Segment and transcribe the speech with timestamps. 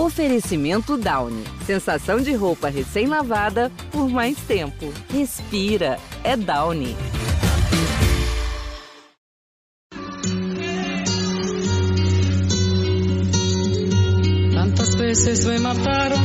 [0.00, 1.44] Oferecimento Downy.
[1.66, 4.90] Sensação de roupa recém-lavada por mais tempo.
[5.12, 5.98] Respira.
[6.24, 6.96] É Downy.
[14.54, 16.16] Tantas veces me mataron,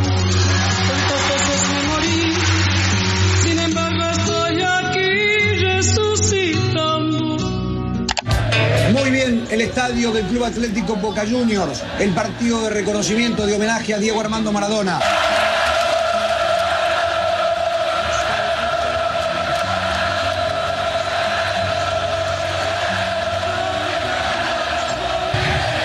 [9.55, 14.19] el estadio del Club Atlético Boca Juniors, el partido de reconocimiento de homenaje a Diego
[14.19, 14.99] Armando Maradona.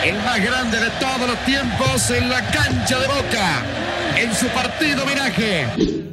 [0.04, 3.62] el más grande de todos los tiempos en la cancha de Boca,
[4.16, 5.66] en su partido homenaje.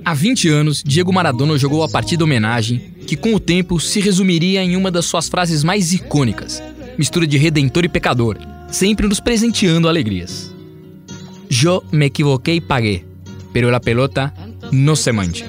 [0.06, 4.64] Há 20 anos, Diego Maradona jogou a partida homenagem, que com o tempo se resumiria
[4.64, 6.62] em uma das suas frases mais icônicas,
[6.98, 8.38] mistura de redentor e pecador,
[8.70, 10.52] sempre nos presenteando alegrias.
[11.50, 13.06] Yo me equivoqué y pagué,
[13.54, 14.34] pero la pelota
[14.72, 15.45] no se mancha.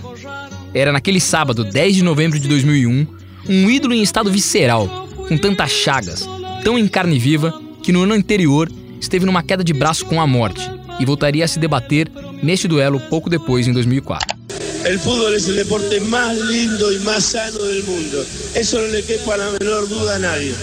[0.75, 3.07] Era naquele sábado, 10 de novembro de 2001,
[3.49, 6.29] um ídolo em estado visceral, com tantas chagas,
[6.63, 10.27] tão em carne viva, que no ano anterior esteve numa queda de braço com a
[10.27, 10.61] morte
[11.01, 12.11] e voltaria a se debater
[12.43, 14.37] neste duelo pouco depois, em 2004.
[14.85, 18.25] El fútbol es el deporte más lindo y más sano del mundo.
[18.55, 20.55] Eso no le quepa la menor duda a nadie.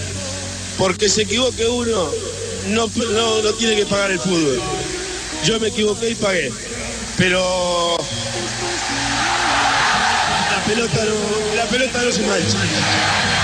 [0.78, 2.10] Porque se equivoque uno,
[2.68, 4.60] no, no, no tiene que pagar el fútbol.
[5.44, 6.52] Yo me equivoqué y pagué.
[7.16, 7.96] Pero
[10.50, 13.35] la pelota no, la pelota no se mancha.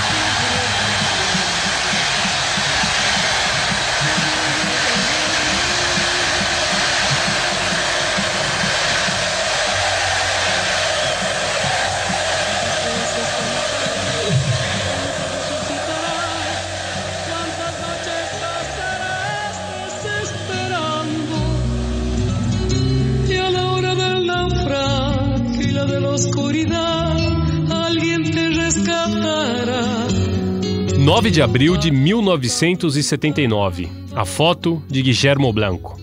[31.13, 33.87] 9 de abril de 1979.
[34.15, 35.95] A foto de Guillermo Blanco.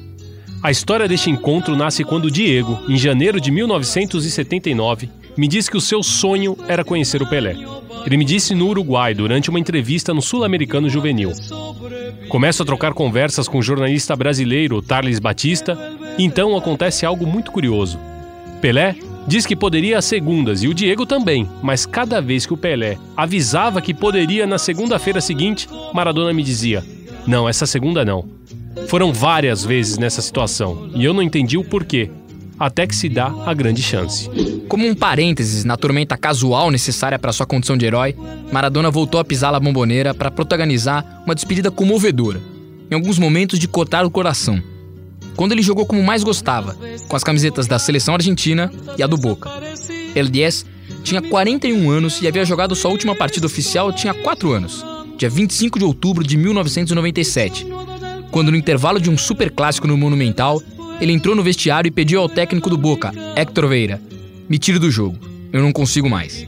[0.63, 5.81] A história deste encontro nasce quando Diego, em janeiro de 1979, me disse que o
[5.81, 7.57] seu sonho era conhecer o Pelé.
[8.07, 11.33] Ele me disse no Uruguai durante uma entrevista no Sul-Americano Juvenil.
[12.29, 15.77] Começo a trocar conversas com o jornalista brasileiro Tarles Batista
[16.19, 17.99] e então acontece algo muito curioso.
[18.61, 18.95] Pelé
[19.31, 22.99] diz que poderia às segundas e o Diego também, mas cada vez que o Pelé
[23.17, 26.85] avisava que poderia na segunda-feira seguinte, Maradona me dizia:
[27.29, 28.25] Não, essa segunda não.
[28.89, 32.11] Foram várias vezes nessa situação e eu não entendi o porquê,
[32.59, 34.29] até que se dá a grande chance.
[34.69, 38.17] Como um parênteses na tormenta casual necessária para sua condição de herói,
[38.51, 42.41] Maradona voltou a pisar a bomboneira para protagonizar uma despedida comovedora,
[42.91, 44.61] em alguns momentos de cortar o coração.
[45.37, 46.77] Quando ele jogou como mais gostava,
[47.09, 49.51] com as camisetas da seleção argentina e a do Boca.
[50.15, 50.67] El 10
[51.03, 54.85] tinha 41 anos e havia jogado sua última partida oficial tinha 4 anos,
[55.17, 57.67] dia 25 de outubro de 1997,
[58.31, 60.63] quando no intervalo de um super clássico no Monumental,
[61.01, 64.01] ele entrou no vestiário e pediu ao técnico do Boca, Héctor Veira,
[64.49, 65.19] me tire do jogo,
[65.53, 66.47] eu não consigo mais.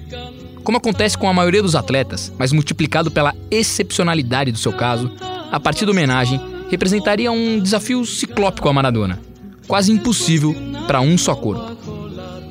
[0.62, 5.10] Como acontece com a maioria dos atletas, mas multiplicado pela excepcionalidade do seu caso,
[5.50, 6.40] a partida homenagem
[6.72, 9.20] representaria um desafio ciclópico a Maradona,
[9.68, 10.56] quase impossível
[10.86, 11.76] para um só corpo.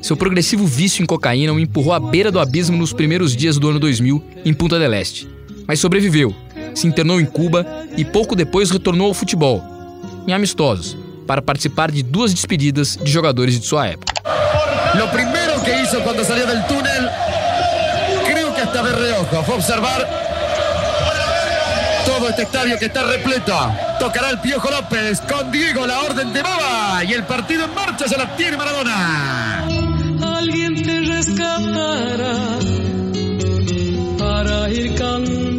[0.00, 3.68] Seu progressivo vício em cocaína o empurrou à beira do abismo nos primeiros dias do
[3.68, 5.28] ano 2000 em Punta del Este,
[5.66, 6.32] mas sobreviveu,
[6.72, 7.66] se internou em Cuba
[7.96, 9.60] e pouco depois retornou ao futebol,
[10.28, 10.96] em amistosos,
[11.26, 14.12] para participar de duas despedidas de jogadores de sua época.
[14.94, 15.08] Lo
[15.64, 16.00] que hizo
[16.68, 17.10] túnel,
[18.24, 20.31] que de reojo, observar
[22.04, 23.54] todo este estadio que está repleto.
[23.98, 28.08] Tocará el Piojo López con Diego la orden de Baba y el partido en marcha
[28.08, 29.64] se la tiene Maradona.
[30.22, 32.58] Alguien te rescatará
[34.18, 35.52] para ir cantando.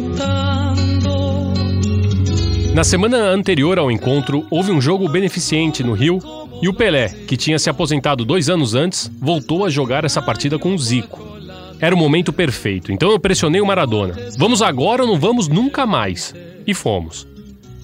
[2.74, 6.18] Na semana anterior ao encontro, houve um jogo beneficente no Rio
[6.60, 10.58] e o Pelé, que tinha se aposentado dois anos antes, voltou a jogar essa partida
[10.58, 11.33] com o Zico.
[11.84, 14.14] Era o momento perfeito, então eu pressionei o Maradona.
[14.38, 16.34] Vamos agora ou não vamos nunca mais?
[16.66, 17.26] E fomos.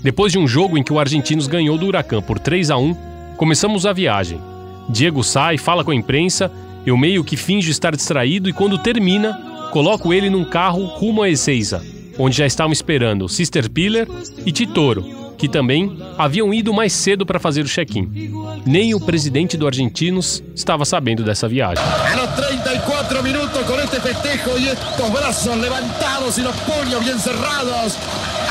[0.03, 2.95] Depois de um jogo em que o Argentinos ganhou do Huracan por 3 a 1
[3.37, 4.41] começamos a viagem.
[4.89, 6.51] Diego sai, fala com a imprensa,
[6.87, 11.29] eu meio que finjo estar distraído e quando termina, coloco ele num carro rumo a
[11.29, 11.85] Ezeiza,
[12.19, 14.09] onde já estavam esperando Sister Piller
[14.47, 18.09] e Titoro, que também haviam ido mais cedo para fazer o check-in.
[18.65, 21.85] Nem o presidente do Argentinos estava sabendo dessa viagem.
[21.85, 27.21] A los 34 minutos con este festejo y estos brazos levantados y los puños bien
[27.21, 27.95] cerrados,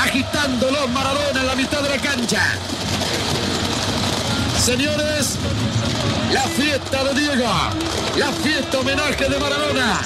[0.00, 2.40] agitándolos Maradona en la mitad de la cancha.
[4.58, 5.36] Señores,
[6.32, 7.44] la fiesta de Diego,
[8.16, 10.00] la fiesta homenaje de Maradona.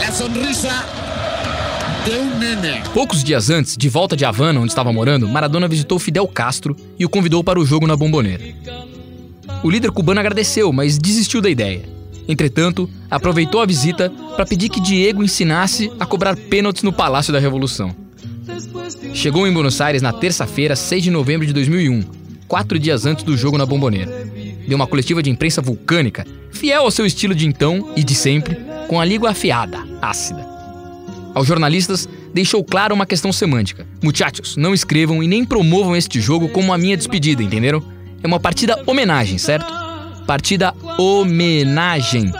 [0.00, 0.84] La sonrisa.
[2.94, 7.04] Poucos dias antes, de volta de Havana, onde estava morando, Maradona visitou Fidel Castro e
[7.04, 8.89] o convidou para o jogo na Bomboneira.
[9.62, 11.82] O líder cubano agradeceu, mas desistiu da ideia.
[12.26, 17.38] Entretanto, aproveitou a visita para pedir que Diego ensinasse a cobrar pênaltis no Palácio da
[17.38, 17.94] Revolução.
[19.12, 22.04] Chegou em Buenos Aires na terça-feira, 6 de novembro de 2001,
[22.48, 24.10] quatro dias antes do jogo na Bomboneira.
[24.66, 28.56] Deu uma coletiva de imprensa vulcânica, fiel ao seu estilo de então e de sempre,
[28.88, 30.48] com a língua afiada, ácida.
[31.34, 33.86] Aos jornalistas, deixou claro uma questão semântica.
[34.02, 37.82] Muchachos, não escrevam e nem promovam este jogo como a minha despedida, entenderam?
[38.22, 39.72] É uma partida homenagem, certo?
[40.26, 42.30] Partida homenagem.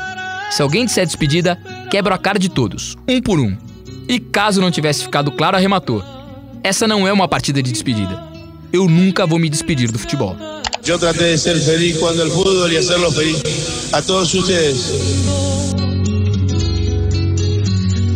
[0.51, 1.59] Se alguém disser despedida,
[1.91, 3.57] quebra a cara de todos, um por um.
[4.09, 6.03] E caso não tivesse ficado claro, arrematou.
[6.63, 8.23] Essa não é uma partida de despedida.
[8.73, 10.37] Eu nunca vou me despedir do futebol.
[10.83, 13.43] Yo traté de ser feliz jugando al fútbol y hacerlo feliz
[13.93, 14.91] a todos ustedes.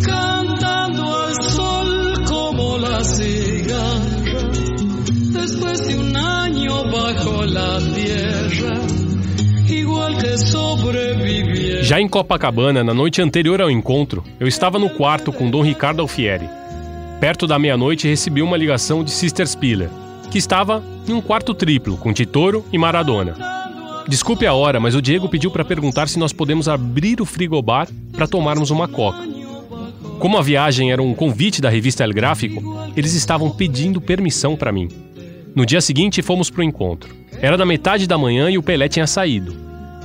[0.02, 4.50] cantando al sol como la cigarra,
[5.32, 6.16] después de un
[6.64, 8.80] año bajo la tierra.
[11.82, 16.00] Já em Copacabana, na noite anterior ao encontro, eu estava no quarto com Dom Ricardo
[16.00, 16.48] Alfieri.
[17.20, 19.90] Perto da meia-noite recebi uma ligação de Sister Spiller,
[20.30, 23.34] que estava em um quarto triplo com Titoro e Maradona.
[24.08, 27.88] Desculpe a hora, mas o Diego pediu para perguntar se nós podemos abrir o frigobar
[28.12, 29.26] para tomarmos uma coca.
[30.18, 32.62] Como a viagem era um convite da revista El Gráfico,
[32.96, 34.88] eles estavam pedindo permissão para mim.
[35.54, 37.14] No dia seguinte, fomos pro encontro.
[37.40, 39.54] Era da metade da manhã e o Pelé tinha saído.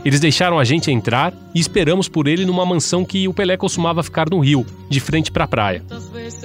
[0.06, 4.04] Eles deixaram a gente entrar e esperamos por ele numa mansão que o Pelé costumava
[4.04, 5.84] ficar no rio, de frente para a praia.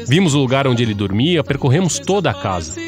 [0.08, 2.80] Vimos o lugar onde ele dormia, percorremos toda a casa.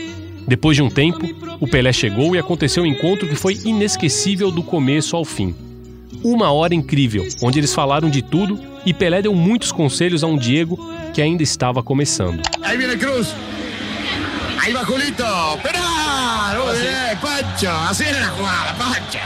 [0.49, 1.21] Depois de um tempo,
[1.61, 5.55] o Pelé chegou e aconteceu um encontro que foi inesquecível do começo ao fim.
[6.25, 10.39] Uma hora incrível, onde eles falaram de tudo e Pelé deu muitos conselhos a um
[10.39, 10.79] Diego
[11.13, 12.41] que ainda estava começando.
[12.63, 13.35] Ahí viene Cruz.
[14.67, 15.61] Ahí va Julito.
[15.63, 16.59] Penal.
[16.59, 17.71] Muy bien, Pancho.
[17.71, 19.21] Así era la jugada, Pancho.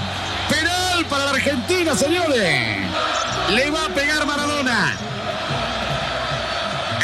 [0.50, 2.76] Penal para la Argentina, señores.
[3.48, 4.94] Le va a pegar Maradona.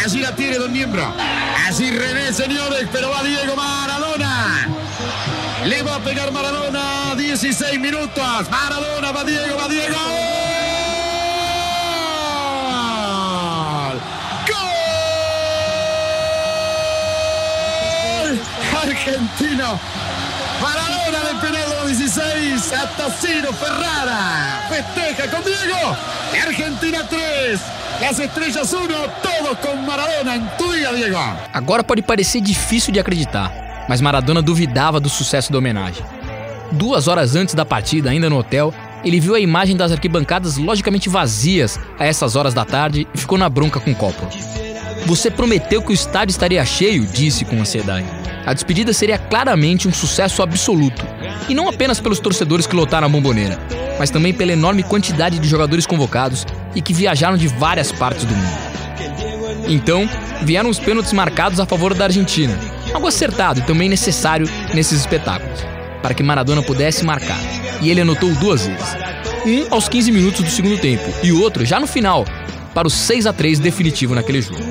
[0.04, 1.14] Así la tiene Don Miembro.
[1.66, 4.68] Así René, señores, pero va Diego Maradona.
[5.64, 7.14] Le va a pegar Maradona.
[7.16, 8.50] 16 minutos.
[8.50, 10.45] Maradona, va Diego, va Diego.
[19.06, 19.78] Argentino.
[20.60, 22.72] Maradona de penal número 16.
[22.72, 24.66] Atacino Ferrara.
[24.68, 25.96] Festeja con Diego.
[26.44, 27.60] Argentina 3.
[28.00, 28.88] Las estrellas 1.
[29.22, 31.18] Todos con Maradona en tu día, Diego.
[31.52, 36.04] Agora pode parecer difícil de acreditar, mas Maradona duvidava do sucesso da homenagem.
[36.72, 38.74] Duas horas antes da partida, ainda no hotel,
[39.04, 43.38] ele viu a imagem das arquibancadas logicamente vazias a essas horas da tarde e ficou
[43.38, 44.30] na bronca com Coppola.
[45.06, 48.06] Você prometeu que o estádio estaria cheio, disse com ansiedade.
[48.46, 51.04] A despedida seria claramente um sucesso absoluto.
[51.48, 53.58] E não apenas pelos torcedores que lotaram a bomboneira,
[53.98, 58.34] mas também pela enorme quantidade de jogadores convocados e que viajaram de várias partes do
[58.34, 58.76] mundo.
[59.68, 60.08] Então,
[60.42, 62.56] vieram os pênaltis marcados a favor da Argentina,
[62.94, 65.60] algo acertado e também necessário nesses espetáculos,
[66.00, 67.40] para que Maradona pudesse marcar.
[67.82, 68.96] E ele anotou duas vezes.
[69.44, 72.24] Um aos 15 minutos do segundo tempo e outro já no final,
[72.72, 74.62] para o 6 a 3 definitivo naquele jogo.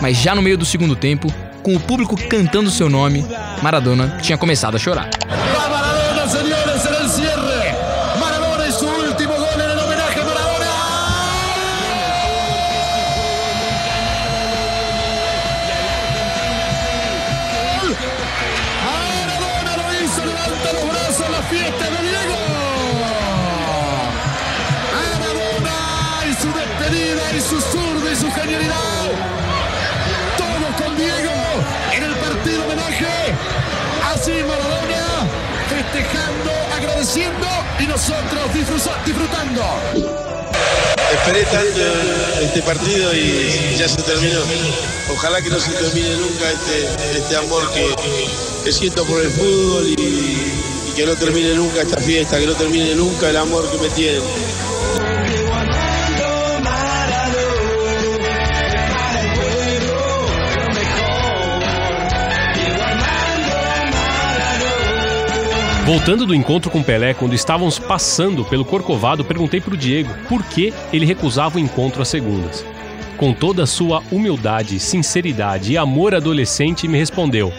[0.00, 1.32] Mas já no meio do segundo tempo,
[1.64, 3.24] com o público cantando seu nome,
[3.62, 5.08] Maradona tinha começado a chorar.
[37.16, 39.62] Y nosotros disfruta- disfrutando.
[41.12, 41.80] Esperé tanto
[42.42, 44.40] este partido y ya se terminó.
[45.12, 47.94] Ojalá que no se termine nunca este, este amor que,
[48.64, 52.54] que siento por el fútbol y, y que no termine nunca esta fiesta, que no
[52.54, 54.22] termine nunca el amor que me tienen.
[65.84, 70.42] Voltando do encontro com Pelé, quando estávamos passando pelo Corcovado, perguntei para o Diego por
[70.42, 72.64] que ele recusava o encontro às segundas.
[73.18, 77.52] Com toda a sua humildade, sinceridade e amor adolescente, me respondeu: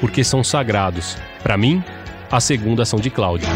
[0.00, 1.18] porque são sagrados.
[1.42, 1.84] Para mim,
[2.30, 3.46] a segunda são de Cláudio.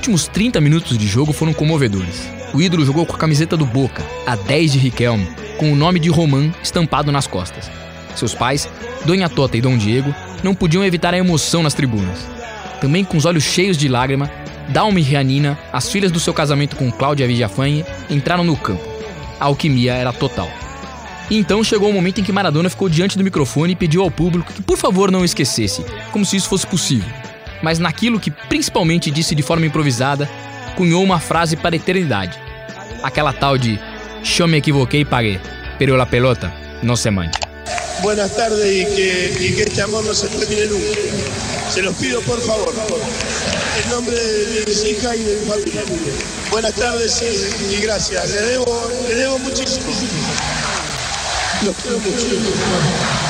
[0.00, 2.26] Últimos 30 minutos de jogo foram comovedores.
[2.54, 5.28] O ídolo jogou com a camiseta do Boca, a 10 de Riquelme,
[5.58, 7.70] com o nome de Roman estampado nas costas.
[8.16, 8.66] Seus pais,
[9.04, 12.26] Dona Tota e Dom Diego, não podiam evitar a emoção nas tribunas.
[12.80, 14.30] Também com os olhos cheios de lágrima,
[14.70, 18.82] Dalma e Rianina, as filhas do seu casamento com Cláudia Villafañe, entraram no campo.
[19.38, 20.48] A alquimia era total.
[21.28, 24.10] E então chegou o momento em que Maradona ficou diante do microfone e pediu ao
[24.10, 27.19] público que por favor não esquecesse, como se isso fosse possível.
[27.62, 30.28] Mas naquilo que principalmente disse de forma improvisada,
[30.76, 32.38] cunhou uma frase para a eternidade.
[33.02, 33.78] Aquela tal de
[34.22, 35.40] Yo me equivoquei e paguei,
[35.78, 36.52] pero la pelota
[36.82, 37.38] no se mancha.
[38.02, 40.98] Buenas tardes y que, que este amor no se termine nunca.
[41.70, 42.72] Se los pido por favor.
[43.82, 45.82] En nombre de mis hijas y de mi familia.
[46.50, 48.30] Buenas tardes y, y gracias.
[48.30, 49.86] Les debo, les debo muchísimo.
[51.62, 53.29] Los.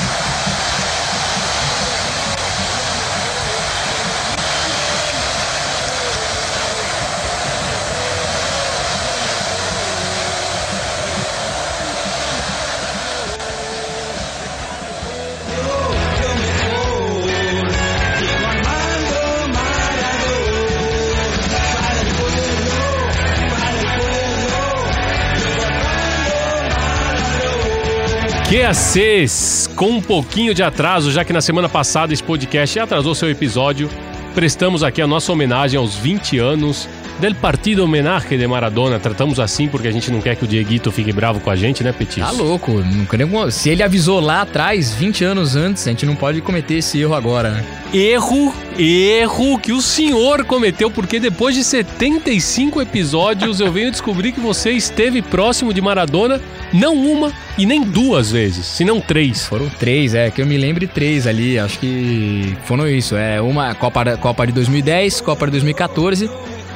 [28.51, 33.29] QACs, com um pouquinho de atraso, já que na semana passada esse podcast atrasou seu
[33.29, 33.89] episódio,
[34.35, 36.85] prestamos aqui a nossa homenagem aos 20 anos
[37.21, 38.99] del Partido Homenagem de Maradona.
[38.99, 41.83] Tratamos assim porque a gente não quer que o Dieguito fique bravo com a gente,
[41.83, 42.23] né, Petis?
[42.23, 43.53] Tá louco, não queremos...
[43.53, 47.13] se ele avisou lá atrás, 20 anos antes, a gente não pode cometer esse erro
[47.13, 47.63] agora, né?
[47.93, 54.39] Erro, erro que o senhor cometeu, porque depois de 75 episódios eu venho descobrir que
[54.39, 56.41] você esteve próximo de Maradona,
[56.73, 59.45] não uma e nem duas vezes, senão três.
[59.45, 63.75] Foram três, é, que eu me lembre três ali, acho que foram isso, é uma
[63.75, 66.27] Copa, Copa de 2010, Copa de 2014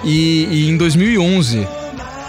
[0.05, 1.67] e, e em 2011,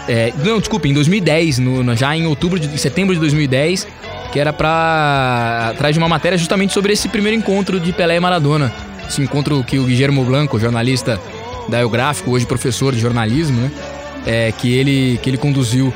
[0.07, 3.87] é, não, desculpa, em 2010, no, no, já em outubro de em setembro de 2010,
[4.31, 8.19] que era pra atrás de uma matéria justamente sobre esse primeiro encontro de Pelé e
[8.19, 8.73] Maradona.
[9.07, 11.19] Esse encontro que o Guillermo Blanco, jornalista
[11.69, 13.71] da El Gráfico, hoje professor de jornalismo, né?
[14.25, 15.93] É, que ele que ele conduziu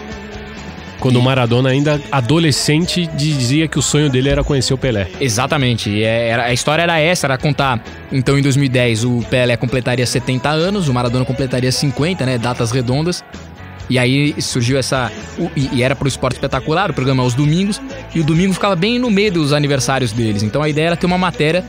[1.02, 5.08] quando o Maradona, ainda adolescente, dizia que o sonho dele era conhecer o Pelé.
[5.20, 5.90] Exatamente.
[5.90, 7.84] E é, era, a história era essa, era contar.
[8.12, 12.38] Então, em 2010, o Pelé completaria 70 anos, o Maradona completaria 50, né?
[12.38, 13.24] Datas redondas.
[13.90, 15.12] E aí surgiu essa.
[15.56, 17.82] E era pro esporte espetacular, o programa aos domingos.
[18.14, 20.44] E o domingo ficava bem no meio dos aniversários deles.
[20.44, 21.66] Então a ideia era ter uma matéria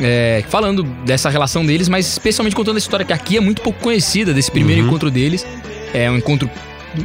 [0.00, 3.80] é, falando dessa relação deles, mas especialmente contando a história que aqui é muito pouco
[3.80, 4.88] conhecida desse primeiro uhum.
[4.88, 5.46] encontro deles.
[5.94, 6.50] É um encontro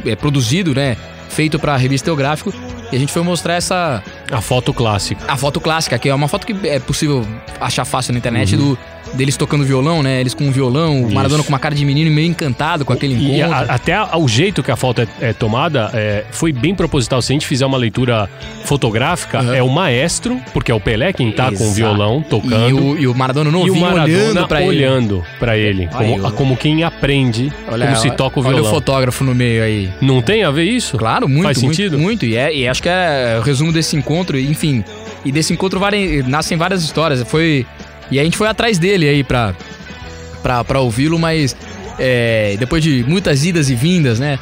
[0.04, 0.96] é, produzido, né?
[1.30, 2.52] Feito para a revista Teográfico.
[2.92, 4.02] E a gente foi mostrar essa.
[4.30, 5.24] A foto clássica.
[5.26, 7.26] A foto clássica, que é uma foto que é possível
[7.60, 8.74] achar fácil na internet uhum.
[8.74, 8.78] do,
[9.14, 10.20] deles tocando violão, né?
[10.20, 13.14] Eles com um violão, o Maradona com uma cara de menino meio encantado com aquele
[13.14, 13.34] encontro.
[13.34, 16.74] E a, até a, o jeito que a foto é, é tomada é, foi bem
[16.74, 17.20] proposital.
[17.22, 18.28] Se a gente fizer uma leitura
[18.64, 19.54] fotográfica, uhum.
[19.54, 21.58] é o maestro, porque é o Pelé quem tá Exato.
[21.58, 22.68] com o violão tocando.
[22.68, 25.38] E o, e o Maradona não e o Maradona olhando pra olhando ele.
[25.38, 28.60] Pra ele como, como, quem aprende olha, como se toca o violão.
[28.60, 29.90] Olha o fotógrafo no meio aí.
[30.00, 30.96] Não tem a ver isso?
[30.96, 31.44] Claro, muito.
[31.44, 31.98] Faz muito, sentido?
[31.98, 32.24] Muito.
[32.24, 34.84] E, é, e acho que é o resumo desse encontro, enfim.
[35.24, 35.80] E desse encontro
[36.26, 37.22] nascem várias histórias.
[37.22, 37.66] Foi.
[38.10, 39.54] E a gente foi atrás dele aí pra,
[40.42, 41.56] pra, pra ouvi-lo, mas
[41.98, 44.38] é, depois de muitas idas e vindas, né?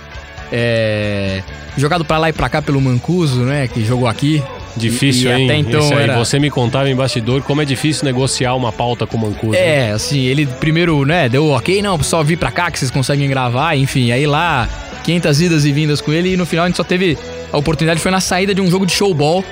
[0.50, 1.42] É,
[1.76, 3.68] jogado pra lá e pra cá pelo Mancuso, né?
[3.68, 4.42] Que jogou aqui.
[4.76, 6.16] Difícil, e, e Até então era...
[6.16, 9.54] Você me contava em bastidor como é difícil negociar uma pauta com o Mancuso.
[9.54, 13.28] É, assim, ele primeiro, né, deu ok, não, só vir pra cá que vocês conseguem
[13.28, 14.68] gravar, enfim, aí lá
[15.02, 17.18] 500 idas e vindas com ele e no final a gente só teve
[17.52, 19.44] a oportunidade, foi na saída de um jogo de showball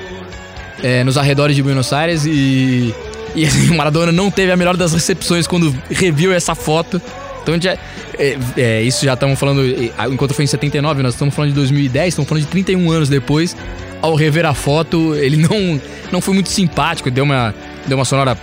[0.81, 2.93] é, nos arredores de Buenos Aires e
[3.35, 7.01] e o Maradona não teve a melhor das recepções quando reviu essa foto.
[7.41, 7.77] Então já,
[8.17, 9.59] é, é, isso já estamos falando.
[9.59, 13.09] O encontro foi em 79, nós estamos falando de 2010, estamos falando de 31 anos
[13.09, 13.55] depois.
[14.01, 15.81] Ao rever a foto, ele não,
[16.11, 17.53] não foi muito simpático, deu uma,
[17.87, 18.37] deu uma sonora.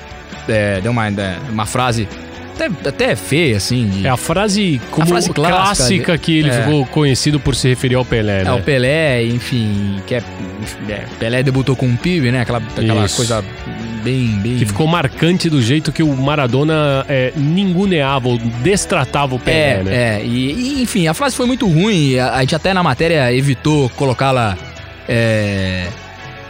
[0.49, 2.07] É, deu uma, é, uma frase
[2.55, 3.87] até, até feia, assim.
[3.89, 4.07] De...
[4.07, 6.63] É a frase como a frase clássica, clássica que ele é.
[6.63, 8.51] ficou conhecido por se referir ao Pelé, né?
[8.51, 10.23] É, o Pelé, enfim, que é,
[10.89, 12.41] é Pelé debutou com um PIB, né?
[12.41, 13.45] Aquela, aquela coisa
[14.03, 14.57] bem, bem...
[14.57, 19.83] Que ficou marcante do jeito que o Maradona é, ninguneava ou destratava o Pelé, é,
[19.83, 19.95] né?
[19.95, 23.33] É, e, e, enfim, a frase foi muito ruim, a, a gente até na matéria
[23.33, 24.57] evitou colocá-la...
[25.09, 25.89] É,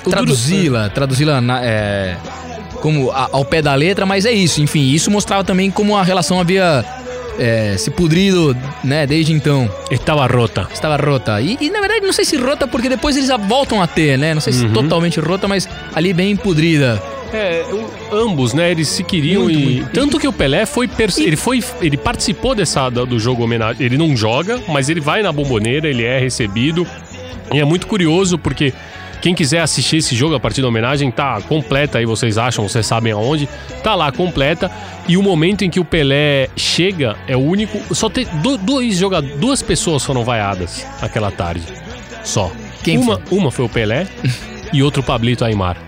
[0.08, 1.42] traduzi-la, traduzi-la...
[1.62, 2.16] É,
[2.84, 4.60] como a- ao pé da letra, mas é isso.
[4.60, 6.84] Enfim, isso mostrava também como a relação havia
[7.38, 9.68] é, se pudrido, né, desde então.
[9.90, 10.68] Estava rota.
[10.72, 11.40] Estava rota.
[11.40, 14.34] E, e, na verdade, não sei se rota, porque depois eles voltam a ter, né?
[14.34, 14.58] Não sei Uhum.
[14.60, 17.02] se totalmente rota, mas ali bem pudrida.
[17.32, 17.64] É,
[18.12, 18.70] ambos, né?
[18.70, 19.64] Eles se queriam Muito, e.
[19.64, 19.90] muito.
[19.90, 20.86] Tanto que o Pelé foi.
[20.86, 21.60] pers- Ele foi.
[21.80, 23.84] Ele participou dessa, do jogo homenagem.
[23.84, 26.86] Ele não joga, mas ele vai na bomboneira, ele é recebido.
[27.52, 28.72] E é muito curioso porque.
[29.25, 32.85] Quem quiser assistir esse jogo, a partir da homenagem, tá completa aí, vocês acham, vocês
[32.85, 33.49] sabem aonde.
[33.83, 34.71] Tá lá completa.
[35.09, 37.95] E o momento em que o Pelé chega é o único.
[37.95, 41.62] Só tem do- dois jogadores, duas pessoas foram vaiadas aquela tarde.
[42.23, 42.52] Só.
[42.83, 44.07] Quem uma, uma foi o Pelé
[44.75, 45.78] e outro o Pablito Aymar.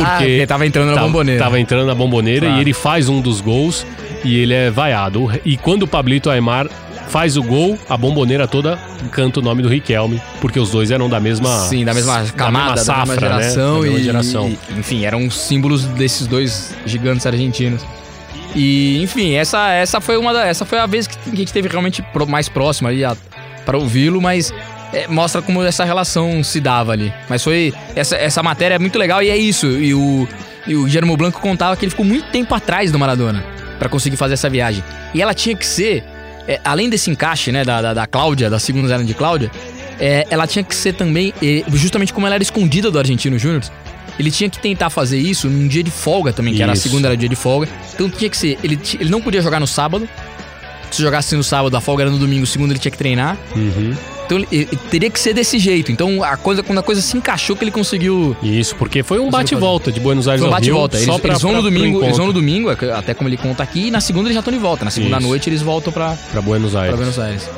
[0.00, 1.42] Ah, porque tava entrando na tava, bomboneira.
[1.42, 2.58] Tava entrando na bomboneira Claro.
[2.58, 3.86] e ele faz um dos gols
[4.22, 5.30] e ele é vaiado.
[5.42, 6.68] E quando o Pablito Aymar
[7.08, 8.78] faz o gol, a bomboneira toda
[9.10, 12.74] canta o nome do Riquelme, porque os dois eram da mesma Sim, da mesma camada,
[12.74, 13.42] da, safra, mesma né?
[13.42, 13.74] geração.
[13.76, 14.48] Da mesma geração.
[14.48, 17.84] e, enfim, eram símbolos desses dois gigantes argentinos.
[18.54, 21.68] E, enfim, essa, essa foi uma da, essa foi a vez que a gente teve
[21.68, 23.16] realmente mais próximo ali a-
[23.64, 24.52] pra ouvi-lo, mas
[24.92, 27.12] é, mostra como essa relação se dava ali.
[27.28, 29.66] Mas foi essa, essa matéria é muito legal e é isso.
[29.66, 30.26] E o
[30.66, 33.42] e o Guillermo Blanco contava que ele ficou muito tempo atrás do Maradona
[33.78, 34.84] pra conseguir fazer essa viagem.
[35.14, 36.04] E ela tinha que ser
[36.48, 39.50] é, além desse encaixe, né, da, da, da Cláudia, da segunda zero de Cláudia,
[40.00, 41.32] é, ela tinha que ser também,
[41.72, 43.62] justamente como ela era escondida do Argentino Júnior,
[44.18, 46.82] ele tinha que tentar fazer isso num dia de folga também, que era a Isso.
[46.82, 47.68] segunda era dia de folga.
[47.94, 50.08] Então tinha que ser, ele, ele não podia jogar no sábado.
[50.90, 53.36] Se jogasse no sábado, a folga era no domingo, segundo ele tinha que treinar.
[53.54, 53.94] Uhum.
[54.28, 54.44] Então
[54.90, 55.90] teria que ser desse jeito.
[55.90, 58.36] Então a coisa, quando a coisa se encaixou, que ele conseguiu.
[58.42, 60.96] Isso, porque foi um bate-volta de Buenos Aires Foi um ao Rio, bate-volta.
[60.98, 63.38] Eles, só pra, eles vão no pra- domingo, eles vão no domingo, até como ele
[63.38, 64.84] conta aqui, e na segunda eles já estão de volta.
[64.84, 65.26] Na segunda Isso.
[65.26, 66.96] noite eles voltam pra, pra Buenos pra Aires.
[66.96, 67.48] Buenos Aires.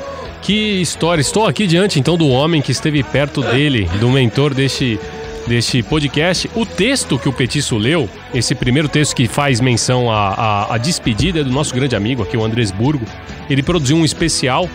[0.41, 1.21] Que história.
[1.21, 4.99] Estou aqui diante, então, do homem que esteve perto dele, do mentor deste,
[5.45, 6.49] deste podcast.
[6.55, 10.77] O texto que o Petiço leu, esse primeiro texto que faz menção à, à, à
[10.77, 13.05] despedida é do nosso grande amigo aqui, o Andrés Burgo.
[13.49, 14.67] Ele produziu um especial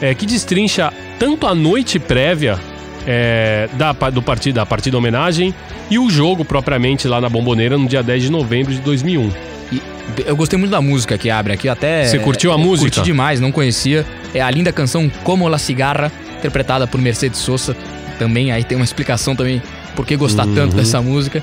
[0.00, 2.58] é, que destrincha tanto a noite prévia
[3.06, 5.54] é, da, do partido, da partida homenagem
[5.90, 9.30] e o jogo propriamente lá na Bomboneira no dia 10 de novembro de 2001.
[9.72, 9.82] E
[10.26, 12.04] eu gostei muito da música que abre aqui, até.
[12.06, 12.90] Você curtiu a eu música?
[12.90, 14.06] Curti demais, não conhecia.
[14.34, 17.76] É a linda canção Como La Cigarra, interpretada por Mercedes Sosa.
[18.18, 19.62] Também aí tem uma explicação também
[19.94, 20.54] por que gostar Uhum.
[20.54, 21.42] tanto dessa música.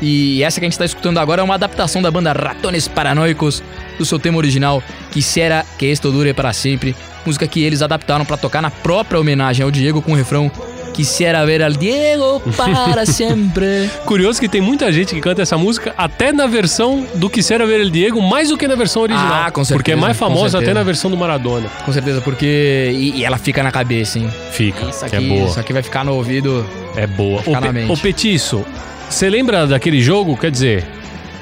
[0.00, 3.62] E essa que a gente tá escutando agora é uma adaptação da banda Ratones Paranoicos
[3.98, 6.94] do seu tema original Quisiera que esto dure para sempre.
[7.24, 10.50] Música que eles adaptaram pra tocar na própria homenagem ao Diego com o refrão
[10.94, 13.90] Quisiera ver al Diego para sempre.
[14.06, 17.80] Curioso que tem muita gente que canta essa música até na versão do Quisiera Ver
[17.82, 19.44] El Diego, mais do que na versão original.
[19.44, 21.68] Ah, com certeza, Porque é mais famosa até na versão do Maradona.
[21.84, 22.92] Com certeza, porque.
[22.94, 24.30] E, e ela fica na cabeça, hein?
[24.52, 25.50] Fica, Isso que aqui, é boa.
[25.50, 26.64] isso aqui vai ficar no ouvido.
[26.96, 27.42] É boa.
[27.44, 28.64] Ô, na Pe- Petiço,
[29.10, 30.34] você lembra daquele jogo?
[30.34, 30.86] Quer dizer,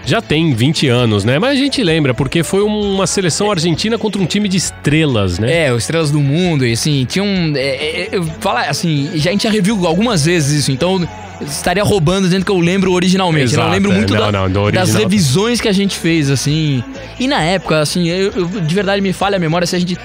[0.06, 1.38] já tem 20 anos, né?
[1.38, 5.66] Mas a gente lembra, porque foi uma seleção argentina contra um time de estrelas, né?
[5.66, 7.54] É, o Estrelas do Mundo, e assim, tinha um.
[7.56, 11.00] É, é, eu falo assim, já, a gente já reviu algumas vezes isso, então
[11.40, 13.46] eu estaria roubando dizendo que eu lembro originalmente.
[13.46, 16.30] eu Exato, não lembro é, muito não, da- não, das revisões que a gente fez,
[16.30, 16.82] assim.
[17.18, 19.96] E na época, assim, eu, eu- de verdade me falha a memória se a gente.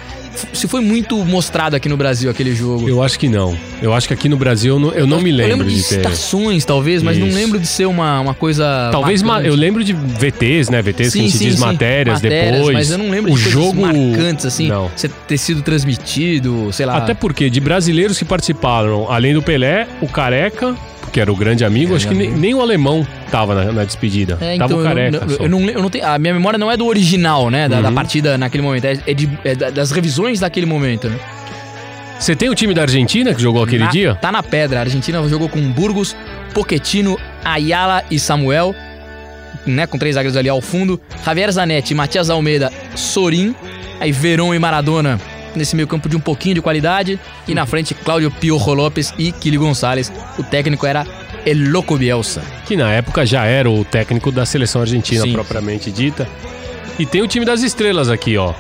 [0.54, 2.88] Se foi muito mostrado aqui no Brasil aquele jogo.
[2.88, 3.58] Eu acho que não.
[3.82, 5.76] Eu acho que aqui no Brasil eu não, eu não me Eu lembro, lembro de,
[5.76, 5.96] de ter.
[5.96, 7.36] citações, talvez, mas não Isso.
[7.38, 8.90] lembro de ser uma, uma coisa.
[8.92, 10.82] Talvez ma- eu lembro de VTs, né?
[10.82, 12.74] VTs que a gente diz matérias, depois.
[12.74, 14.68] Mas eu não lembro o de jogo marcantes, assim.
[14.68, 14.90] Não.
[15.28, 16.98] Ter sido transmitido, sei lá.
[16.98, 20.76] Até porque de brasileiros que participaram, além do Pelé, o Careca,
[21.10, 24.38] que era o grande amigo, acho que nem, nem o alemão tava na, na despedida.
[24.42, 25.20] É, tava então, o eu Careca.
[25.26, 25.44] não, só.
[25.44, 27.68] eu, não, eu não tenho, a minha memória não é do original, né?
[27.68, 27.96] Da, da Uhum.
[27.96, 28.86] partida naquele momento.
[28.86, 31.18] É, é de- é da- das revisões daquele momento, né?
[32.20, 34.16] Você tem o time da Argentina que jogou aquele Na- dia?
[34.16, 34.80] Tá na pedra.
[34.80, 36.16] A Argentina jogou com Burgos,
[36.54, 38.76] Pochettino, Ayala e Samuel,
[39.66, 39.88] né?
[39.88, 41.00] Com três zagueiros ali ao fundo.
[41.26, 43.56] Javier Zanetti, Matias Almeida, Sorin.
[44.02, 45.20] Aí Verón e Maradona
[45.56, 47.20] nesse meio campo de um pouquinho de qualidade.
[47.48, 50.12] E na frente, Cláudio Piojo Lopes e Kili Gonçalves.
[50.38, 51.06] O técnico era
[51.46, 52.42] El Loco Bielsa.
[52.66, 55.34] Que na época já era o técnico da seleção argentina Sim.
[55.34, 56.28] propriamente dita.
[56.98, 58.54] E tem o time das estrelas aqui, ó.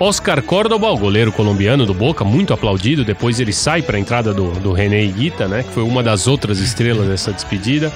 [0.00, 3.04] Oscar Córdoba, o goleiro colombiano do Boca, muito aplaudido.
[3.04, 5.62] Depois ele sai para a entrada do, do René Higuita, né?
[5.62, 7.92] Que foi uma das outras estrelas dessa despedida.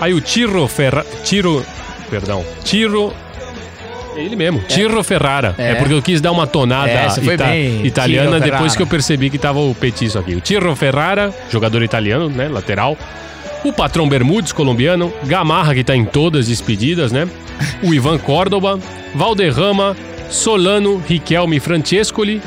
[0.00, 1.04] Aí o Tiro Ferra...
[1.24, 1.64] Tiro...
[2.08, 2.44] Perdão.
[2.62, 3.12] Tiro...
[4.16, 5.54] é Ele mesmo, Tiro Ferrara.
[5.58, 5.72] É.
[5.72, 5.74] É.
[5.74, 9.58] porque eu quis dar uma tonada É, bem, italiana depois que eu percebi que tava
[9.58, 10.34] o petiço aqui.
[10.34, 12.48] O Tiro Ferrara, jogador italiano, né?
[12.48, 12.96] Lateral.
[13.64, 15.12] O patrão Bermudes, colombiano.
[15.24, 17.26] Gamarra, que tá em todas as despedidas, né?
[17.82, 18.78] O Ivan Córdoba.
[19.14, 19.96] Valderrama.
[20.28, 22.42] Solano, Riquelme Francescoli.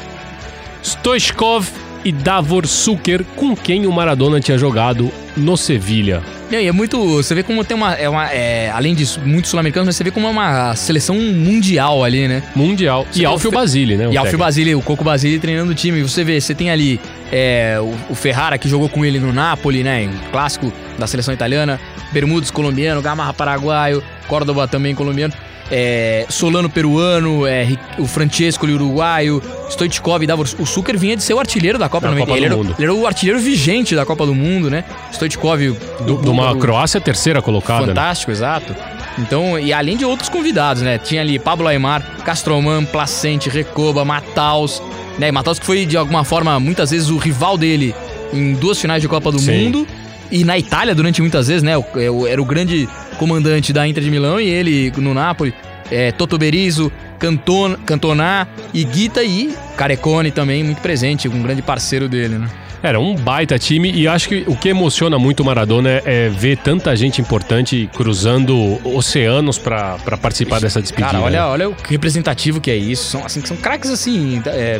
[0.83, 1.67] Stoichkov
[2.07, 6.23] e Davor Suker, com quem o Maradona tinha jogado no Sevilha.
[6.49, 6.97] E é muito.
[7.17, 7.93] Você vê como tem uma.
[7.95, 12.05] É uma é, além disso, muitos sul-americanos, mas você vê como é uma seleção mundial
[12.05, 12.41] ali, né?
[12.55, 13.05] Mundial.
[13.11, 14.07] Você E Alfio Basile, né?
[14.09, 14.37] E Alfio.
[14.37, 16.01] Basile, o Coco Basile treinando o time.
[16.01, 16.97] Você vê, você tem ali
[17.29, 20.07] é, o, o Ferrara que jogou com ele no Napoli, né?
[20.07, 21.77] Um clássico da seleção italiana.
[22.13, 25.33] Bermudes colombiano, Gamarra paraguaio, Córdoba também colombiano.
[25.69, 30.41] É, Solano peruano, é, o Francesco uruguaio, Stoichkov dava.
[30.41, 32.25] O Suker vinha de ser o artilheiro da Copa 90.
[32.25, 32.75] Copa ele, do era, Mundo.
[32.77, 34.85] ele era o artilheiro vigente da Copa do Mundo, né?
[35.11, 35.59] Stoichkov.
[36.05, 37.81] Do, de uma Croácia terceira colocada.
[37.81, 37.87] né?
[37.87, 38.73] Fantástico, exato.
[39.17, 40.97] Então, e além de outros convidados, né?
[40.97, 44.81] Tinha ali Pablo Aymar, Castroman, Placente, Recoba, Mataus,
[45.17, 45.31] né?
[45.31, 47.93] Mataus que foi, de alguma forma, muitas vezes o rival dele
[48.31, 49.65] em duas finais de Copa do Sim.
[49.65, 49.87] Mundo.
[50.29, 51.73] E na Itália, durante muitas vezes, né?
[51.73, 55.53] é Era o grande comandante da Inter de Milão e ele no Napoli.
[55.89, 62.37] É, Toto Berizzo, Canton, Cantona, Iguita e Carecone também, muito presente, um grande parceiro dele,
[62.37, 62.49] né?
[62.83, 66.29] Era um baita time e acho que o que emociona muito o Maradona é, é
[66.29, 71.13] ver tanta gente importante cruzando oceanos pra pra participar dessa despedida.
[71.13, 71.45] Cara, olha, né?
[71.45, 73.05] olha o representativo que é isso.
[73.05, 74.41] São, assim, são craques assim.
[74.45, 74.79] é,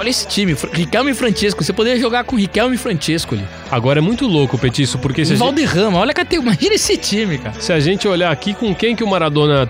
[0.00, 1.62] olha esse time, Riquelme e Francesco.
[1.62, 3.44] Você poderia jogar com Riquelme e Francesco ali.
[3.70, 6.52] Agora é muito louco, Petiço, porque se Um a, gente, Valderrama, olha categoria.
[6.52, 7.54] Imagina esse time, cara.
[7.60, 9.68] se a gente olhar aqui com quem que o Maradona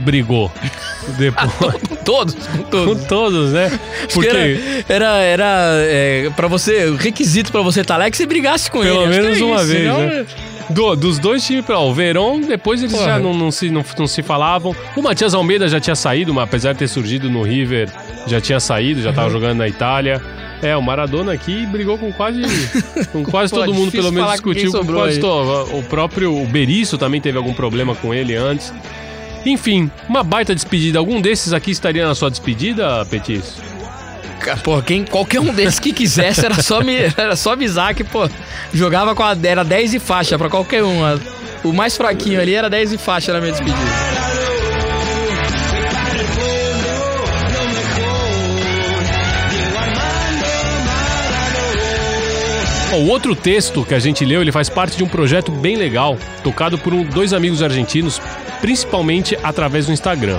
[0.00, 0.50] brigou
[1.16, 1.52] depois.
[1.88, 3.04] Com todos, com com todos.
[3.06, 3.78] todos, né?
[4.12, 5.46] Porque era, era, era
[5.84, 9.12] é, pra você, requisito pra você estar lá é que você brigasse com Pelo ele.
[9.14, 10.26] Que menos é uma isso, vez, senão- né?
[10.70, 13.04] Do- dos dois times, ó, o Verón, depois eles Porra.
[13.06, 14.74] já não, não se, não, não se falavam.
[14.96, 17.88] O Matias Almeida já tinha saído, mas apesar de ter surgido no River,
[18.26, 19.14] já tinha saído, já Uhum.
[19.14, 20.20] tava jogando na Itália.
[20.62, 22.40] É, o Maradona aqui brigou com quase,
[23.12, 24.70] com quase Pô, todo mundo, pelo menos discutiu.
[24.72, 25.20] com quase aí.
[25.20, 28.72] to- O próprio o Berizzo também teve algum problema com ele antes.
[29.44, 31.00] Enfim, uma baita despedida.
[31.00, 33.56] Algum desses aqui estaria na sua despedida, Petis?
[34.42, 38.02] Cara, Pô, quem, qualquer um desses que quisesse era só, me, era só avisar que,
[38.04, 38.28] pô,
[38.74, 39.36] jogava com a.
[39.42, 41.00] Era 10 e faixa pra qualquer um.
[41.62, 43.78] O mais fraquinho ali era 10 e faixa na minha despedida.
[52.94, 56.18] O outro texto que a gente leu, ele faz parte de um projeto bem legal,
[56.44, 58.20] tocado por um- dois amigos argentinos,
[58.60, 60.38] principalmente através do Instagram.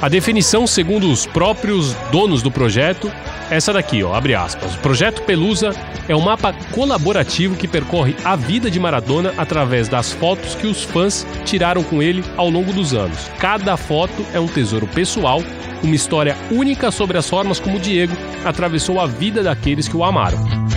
[0.00, 3.10] A definição, segundo os próprios donos do projeto,
[3.50, 4.76] é essa daqui, ó, abre aspas.
[4.76, 5.70] O projeto Pelusa
[6.08, 10.84] é um mapa colaborativo que percorre a vida de Maradona através das fotos que os
[10.84, 13.28] fãs tiraram com ele ao longo dos anos.
[13.40, 15.42] Cada foto é um tesouro pessoal,
[15.82, 20.67] uma história única sobre as formas como Diego atravessou a vida daqueles que o amaram.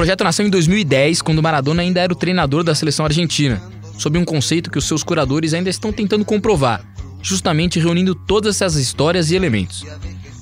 [0.00, 3.60] Projeto nasceu em 2010, quando Maradona ainda era o treinador da seleção argentina,
[3.98, 6.82] sob um conceito que os seus curadores ainda estão tentando comprovar,
[7.20, 9.84] justamente reunindo todas essas histórias e elementos.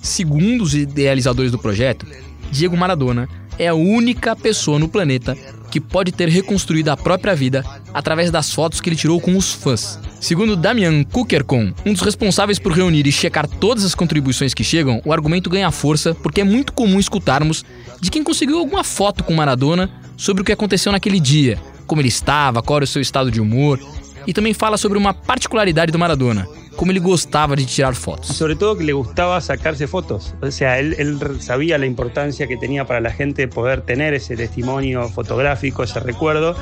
[0.01, 2.07] Segundo os idealizadores do projeto,
[2.53, 5.37] Diego Maradona é a única pessoa no planeta
[5.70, 9.52] que pode ter reconstruído a própria vida através das fotos que ele tirou com os
[9.52, 9.98] fãs.
[10.20, 15.00] Segundo Damian Kukercon, um dos responsáveis por reunir e checar todas as contribuições que chegam,
[15.04, 17.64] o argumento ganha força porque é muito comum escutarmos
[18.00, 22.09] de quem conseguiu alguma foto com Maradona sobre o que aconteceu naquele dia, como ele
[22.09, 23.78] estava, qual era o seu estado de humor,
[24.26, 26.46] e também fala sobre uma particularidade do Maradona,
[26.79, 28.29] como ele gostava de tirar fotos.
[28.29, 30.37] sobre todo que le gustaba sacarse fotos.
[30.41, 34.37] O sea, él, él sabía la importancia que tenía para la gente poder tener ese
[34.37, 36.55] testimonio fotográfico, ese recuerdo,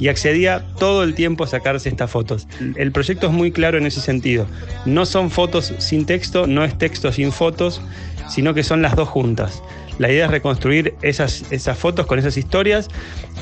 [0.00, 2.48] y accedía todo el tiempo a sacarse estas fotos.
[2.74, 4.44] El proyecto es muy claro en ese sentido.
[4.86, 7.80] No son fotos sin texto, no es texto sin fotos,
[8.28, 9.62] sino que son las dos juntas.
[10.00, 12.88] La idea es reconstruir esas, esas fotos con esas historias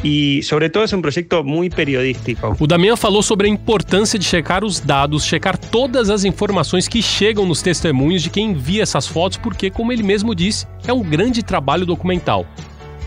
[0.03, 2.57] y sobre todo es un proyecto muy periodístico.
[2.59, 7.01] O Damian falou sobre a importância de checar os dados, checar todas as informações que
[7.01, 11.01] chegam nos testemunhos de quem envia essas fotos, porque, como ele mesmo disse, é um
[11.01, 12.45] grande trabalho documental.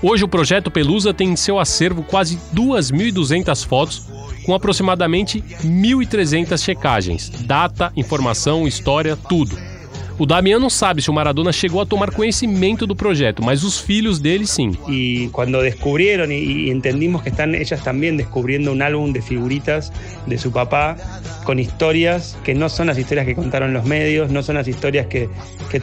[0.01, 4.07] Hoje o projeto Pelusa tem em seu acervo quase 2.200 fotos,
[4.45, 9.57] com aproximadamente 1.300 checagens, data, informação, história, tudo.
[10.21, 13.79] O Damian não sabe se o Maradona chegou a tomar conhecimento do projeto, mas os
[13.79, 14.73] filhos dele sim.
[14.87, 19.91] Y cuando descubrieron y, y entendimos que están ellas también descubriendo un álbum de figuritas
[20.27, 20.95] de su papá
[21.43, 25.07] con historias que no son las historias que contaron los medios, no son las historias
[25.07, 25.27] que,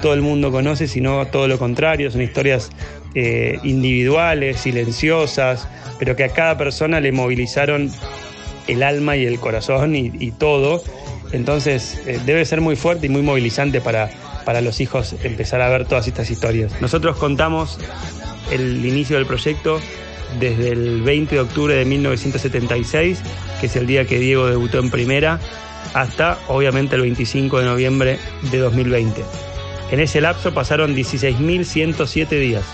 [0.01, 2.70] todo el mundo conoce, sino todo lo contrario, son historias
[3.16, 5.66] eh, individuales, silenciosas,
[5.98, 7.90] pero que a cada persona le movilizaron
[8.68, 10.81] el alma y el corazón y todo.
[11.33, 14.11] Entonces eh, debe ser muy fuerte y muy movilizante para,
[14.48, 16.72] para los hijos empezar a ver todas estas historias.
[16.80, 17.78] Nosotros contamos
[18.50, 19.78] el inicio del proyecto
[20.40, 23.20] desde el 20 de octubre de 1976,
[23.61, 25.38] que es el día que Diego debutó en primera,
[25.92, 28.18] hasta obviamente el 25 de noviembre
[28.50, 29.22] de 2020.
[29.90, 32.64] En ese lapso pasaron 16.107 días.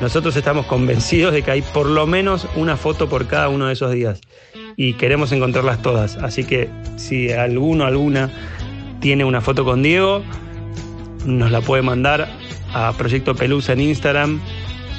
[0.00, 3.74] Nosotros estamos convencidos de que hay por lo menos una foto por cada uno de
[3.74, 4.20] esos días
[4.76, 6.16] y queremos encontrarlas todas.
[6.16, 8.55] Así que si alguno alguna
[9.00, 10.22] tiene una foto con Diego,
[11.24, 12.28] nos la puede mandar
[12.72, 14.40] a Proyecto Pelusa en Instagram,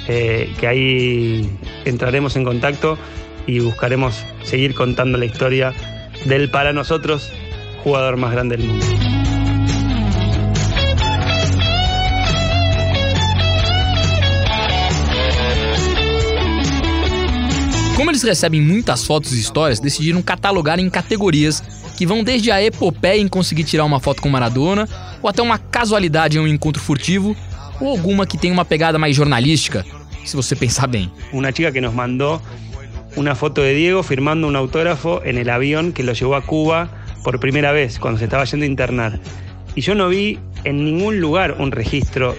[0.07, 1.49] eh, que ahí
[1.85, 2.97] entraremos en contacto
[3.45, 5.73] y buscaremos seguir contando la historia
[6.25, 7.31] del para nosotros
[7.83, 8.85] jugador más grande del mundo.
[17.95, 21.63] Como eles recebem muitas fotos e histórias, decidiram catalogar em categorias
[21.97, 24.87] que vão desde a epopeia em conseguir tirar uma foto com Maradona,
[25.21, 27.35] ou até uma casualidade em um encontro furtivo,
[27.81, 29.83] ou alguma que tenha uma pegada mais jornalística,
[30.23, 31.11] se você pensar bem.
[31.33, 32.39] Una chica que nos mandó
[33.15, 36.89] una foto de Diego firmando un autógrafo en el avión que lo llevó a Cuba
[37.23, 39.19] por primera vez, cuando se estaba yendo a internar.
[39.75, 42.35] Y yo no vi en ningún lugar un registro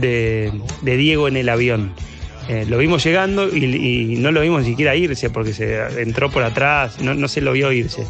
[0.00, 1.92] de, de Diego en el avión.
[2.48, 6.30] Eh, lo vimos llegando y, y, no lo vimos ni siquiera irse porque se entró
[6.30, 8.04] por atrás, no, no se lo vio irse.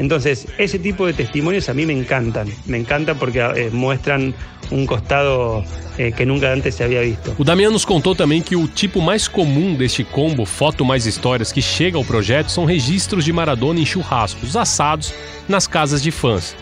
[0.00, 4.32] Entonces, ese tipo de testimonios a mí me encantan, me encantan porque eh, muestran
[4.70, 5.62] um costado
[5.98, 7.34] eh, que nunca antes se havia visto.
[7.36, 11.52] O Damiano nos contou também que o tipo mais comum deste combo Foto Mais Histórias
[11.52, 15.12] que chega ao projeto são registros de Maradona em churrascos assados
[15.46, 16.56] nas casas de fãs.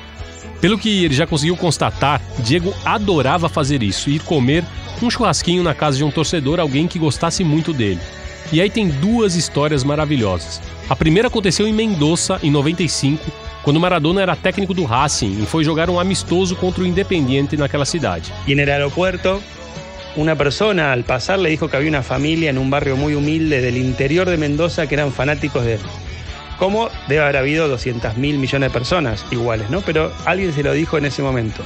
[0.61, 4.65] Pelo que ele já conseguiu constatar, Diego adorava fazer isso, ir comer
[5.01, 8.01] um churrasquinho na casa de um torcedor, alguém que gostasse muito dele.
[8.51, 10.61] E aí tem duas histórias maravilhosas.
[10.89, 13.31] A primeira aconteceu em Mendoza, em 95,
[13.63, 17.85] quando Maradona era técnico do Racing e foi jogar um amistoso contra o Independiente naquela
[17.85, 18.33] cidade.
[18.47, 19.43] E no aeropuerto,
[20.17, 23.61] una persona al pasar le dijo que había una familia en un barrio muy humilde
[23.61, 25.81] del interior de Mendoza que eran fanáticos de él.
[26.59, 29.83] Como debe haber habido 200 mil millones de personas iguales, ¿no?
[29.83, 31.63] Pero alguien se lo dijo en ese momento.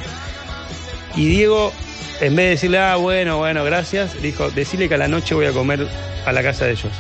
[1.15, 1.73] Y Diego,
[2.23, 5.47] en vez de decirle, ah, bueno, bueno, gracias, dijo, decirle que a la noche voy
[5.47, 5.89] a comer
[6.25, 6.93] a la casa de ellos.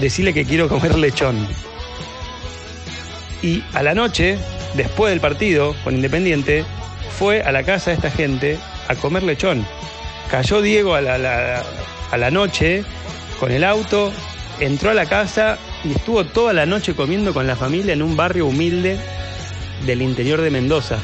[0.00, 1.44] Decirle que quiero comer lechón.
[3.42, 4.38] Y a la noche,
[4.74, 6.64] después del partido con Independiente,
[7.18, 9.66] fue a la casa de esta gente a comer lechón.
[10.30, 11.64] Cayó Diego a la,
[12.12, 12.84] a la noche
[13.40, 14.12] con el auto,
[14.60, 18.16] entró a la casa y estuvo toda la noche comiendo con la familia en un
[18.16, 19.00] barrio humilde
[19.84, 21.00] del interior de Mendoza.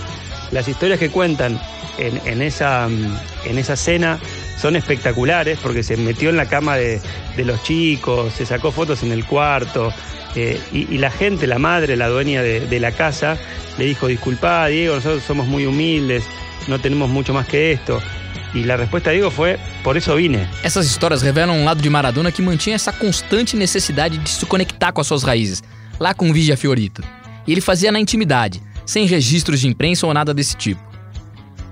[0.55, 1.61] Las historias que cuentan
[1.99, 2.89] en, esa,
[3.45, 4.21] en esa cena
[4.57, 7.01] son espectaculares porque se metió en la cama de,
[7.37, 9.93] de los chicos, se sacó fotos en el cuarto,
[10.37, 13.37] eh, y, la gente, la madre, la dueña de, la casa,
[13.79, 16.23] le dijo, disculpa Diego, nosotros somos muy humildes,
[16.69, 18.01] no tenemos mucho más que esto.
[18.55, 20.47] E a resposta de Diego foi: por isso vine.
[20.63, 24.93] Essas histórias revelam um lado de Maradona que mantinha essa constante necessidade de se conectar
[24.93, 25.61] com as suas raízes,
[25.99, 27.03] lá com Vigia Fiorito.
[27.49, 30.81] E ele fazia na intimidade, sem registros de imprensa ou nada desse tipo.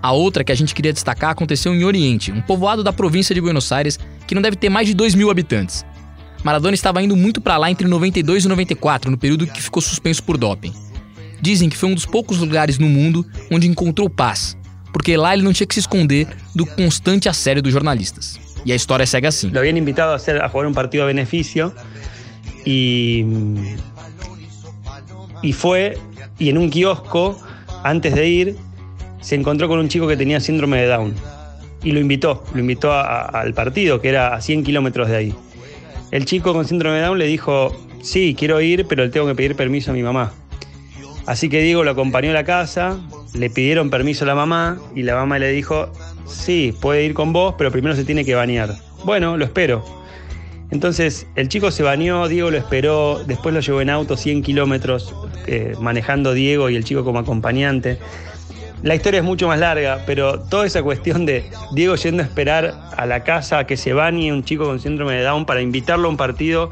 [0.02, 3.40] A outra que a gente queria destacar aconteceu em Oriente, um povoado da província de
[3.40, 5.84] Buenos Aires que não deve ter mais de 2 mil habitantes.
[6.42, 10.22] Maradona estava indo muito para lá entre 92 e 94, no período que ficou suspenso
[10.24, 10.72] por doping.
[11.40, 14.56] Dizem que foi um dos poucos lugares no mundo onde encontrou paz,
[14.92, 18.40] porque lá ele não tinha que se esconder do constante assédio dos jornalistas.
[18.64, 19.50] E a história segue assim.
[19.50, 21.72] Lo habían invitado a, hacer, a jugar un partido a beneficio
[22.64, 23.24] y,
[25.42, 25.98] y fue,
[26.42, 27.38] y en un kiosco,
[27.84, 28.56] antes de ir,
[29.20, 31.14] se encontró con un chico que tenía síndrome de Down
[31.84, 35.34] y lo invitó, lo invitó al partido, que era a 100 kilómetros de ahí.
[36.10, 39.36] El chico con síndrome de Down le dijo, sí, quiero ir, pero le tengo que
[39.36, 40.32] pedir permiso a mi mamá.
[41.26, 42.98] Así que Diego lo acompañó a la casa,
[43.34, 45.92] le pidieron permiso a la mamá y la mamá le dijo,
[46.26, 48.74] sí, puede ir con vos, pero primero se tiene que bañar.
[49.04, 50.01] Bueno, lo espero.
[50.72, 55.14] Entonces el chico se bañó, Diego lo esperó, después lo llevó en auto 100 kilómetros,
[55.46, 57.98] eh, manejando Diego y el chico como acompañante.
[58.82, 62.74] La historia es mucho más larga, pero toda esa cuestión de Diego yendo a esperar
[62.96, 66.08] a la casa a que se bañe un chico con síndrome de Down para invitarlo
[66.08, 66.70] a un partido,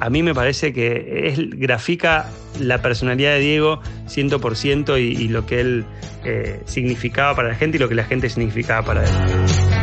[0.00, 2.28] a mí me parece que es, grafica
[2.60, 5.86] la personalidad de Diego 100% y, y lo que él
[6.24, 9.79] eh, significaba para la gente y lo que la gente significaba para él.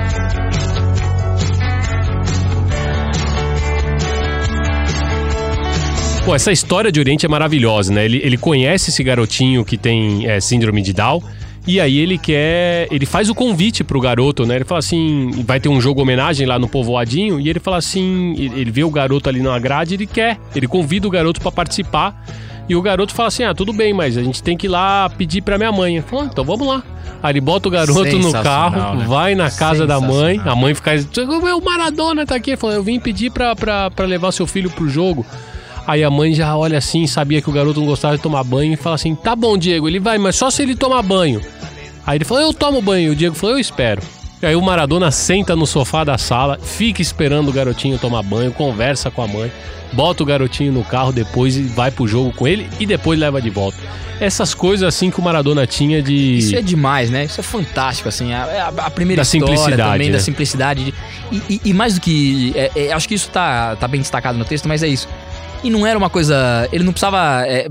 [6.27, 8.03] Pô, essa história de Oriente é maravilhosa, né?
[8.03, 11.23] Ele, ele conhece esse garotinho que tem é, síndrome de Down.
[11.65, 12.85] E aí ele quer.
[12.91, 14.57] Ele faz o convite pro garoto, né?
[14.57, 17.39] Ele fala assim: vai ter um jogo homenagem lá no povoadinho.
[17.39, 20.37] E ele fala assim: ele vê o garoto ali na grade, ele quer.
[20.53, 22.21] Ele convida o garoto para participar.
[22.67, 25.09] E o garoto fala assim: ah, tudo bem, mas a gente tem que ir lá
[25.09, 26.01] pedir pra minha mãe.
[26.01, 26.83] Fala: ah, então vamos lá.
[27.23, 29.05] Aí ele bota o garoto no carro, né?
[29.07, 30.41] vai na casa da mãe.
[30.43, 30.91] A mãe fica.
[31.55, 32.49] O Maradona tá aqui.
[32.49, 35.25] Ele fala: eu vim pedir pra, pra, pra levar seu filho pro jogo.
[35.87, 38.73] Aí a mãe já olha assim, sabia que o garoto não gostava de tomar banho
[38.73, 41.41] e fala assim: tá bom, Diego, ele vai, mas só se ele tomar banho.
[42.05, 43.07] Aí ele falou: eu tomo banho.
[43.07, 44.01] E o Diego falou: eu espero.
[44.41, 48.51] E aí o Maradona senta no sofá da sala, fica esperando o garotinho tomar banho,
[48.51, 49.51] conversa com a mãe,
[49.93, 53.41] bota o garotinho no carro depois e vai pro jogo com ele e depois leva
[53.41, 53.77] de volta.
[54.19, 56.37] Essas coisas assim que o Maradona tinha de.
[56.39, 57.25] Isso é demais, né?
[57.25, 58.33] Isso é fantástico, assim.
[58.33, 60.13] A, a- primeira Da história simplicidade, também, né?
[60.17, 60.83] da simplicidade.
[60.85, 60.93] de-
[61.31, 62.51] E, e- e mais do que.
[62.55, 65.07] é- é, acho que isso tá, tá bem destacado no texto, mas é isso.
[65.67, 66.67] E não era uma coisa.
[66.71, 67.43] Ele não precisava.
[67.45, 67.67] É,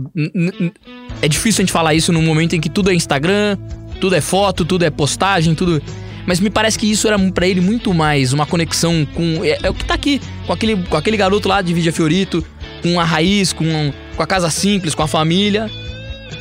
[1.23, 3.57] é difícil a gente falar isso num momento em que tudo é Instagram,
[4.01, 5.83] tudo é foto, tudo é postagem, tudo.
[6.27, 9.43] Mas me parece que isso era pra ele muito mais uma conexão com.
[9.45, 12.45] É, é o que tá aqui, com aquele, com aquele garoto lá de Vidia Fiorito,
[12.83, 15.71] com a raiz, com, com a casa simples, com a família.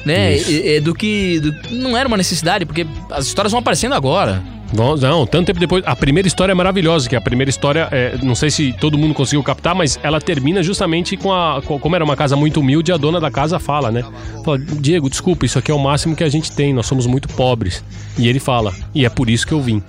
[0.05, 0.37] Né?
[0.37, 1.39] É, é do que.
[1.39, 4.43] do- não era uma necessidade, porque as histórias vão aparecendo agora.
[4.75, 5.83] Vamos- Não, tanto tempo depois.
[5.85, 9.13] A primeira história é maravilhosa, que a primeira história, é, não sei se todo mundo
[9.13, 11.61] conseguiu captar, mas ela termina justamente com a.
[11.61, 14.03] com- como era uma casa muito humilde, a dona da casa fala, né?
[14.43, 17.27] Fala, Diego, desculpa, isso aqui é o máximo que a gente tem, nós somos muito
[17.29, 17.83] pobres.
[18.17, 19.81] E ele fala, e é por isso que eu vim.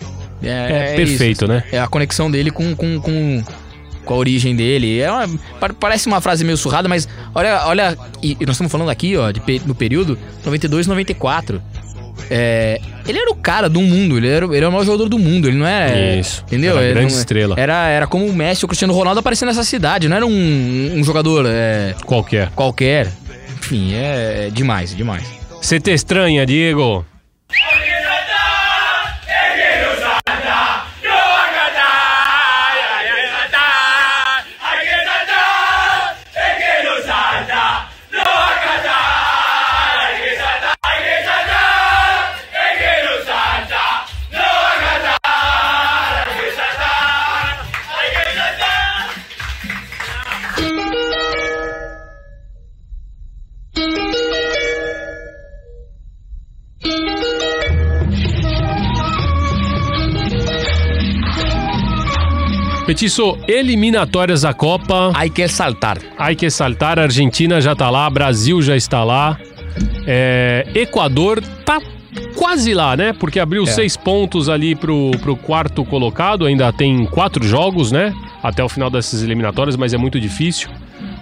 [0.42, 1.49] É, perfeito, isso.
[1.49, 1.64] né?
[1.72, 3.42] É a conexão dele com, com, com,
[4.05, 5.01] com a origem dele.
[5.01, 5.27] É uma-
[5.59, 7.99] pa- parece uma frase meio surrada, mas olha, olha.
[8.22, 11.61] E, nós estamos falando aqui, ó, de, no período 92, 94.
[12.31, 15.18] É, ele era o cara do mundo, ele era, ele era o maior jogador do
[15.18, 16.18] mundo, ele não é.
[16.18, 16.76] Isso, Entendeu?
[16.79, 17.55] era grande não- estrela.
[17.59, 20.92] Era, era como o Messi ou o Cristiano Ronaldo aparecendo nessa cidade, não era um,
[20.96, 22.50] um jogador é, Qualquer.
[22.50, 23.12] qualquer.
[23.59, 25.24] Enfim, é, demais, demais.
[25.61, 27.05] Você te estranha, Diego?
[62.96, 65.12] Petiço, eliminatórias da Copa.
[65.14, 65.98] Aí quer saltar.
[66.16, 69.38] Hay que saltar, Argentina já tá lá, Brasil já está lá.
[70.06, 71.78] É, Equador tá
[72.35, 73.12] quase lá, né?
[73.12, 73.66] Porque abriu É.
[73.66, 78.14] seis pontos ali pro, pro quarto colocado, ainda tem quatro jogos, né?
[78.42, 80.70] Até o final dessas eliminatórias, mas é muito difícil.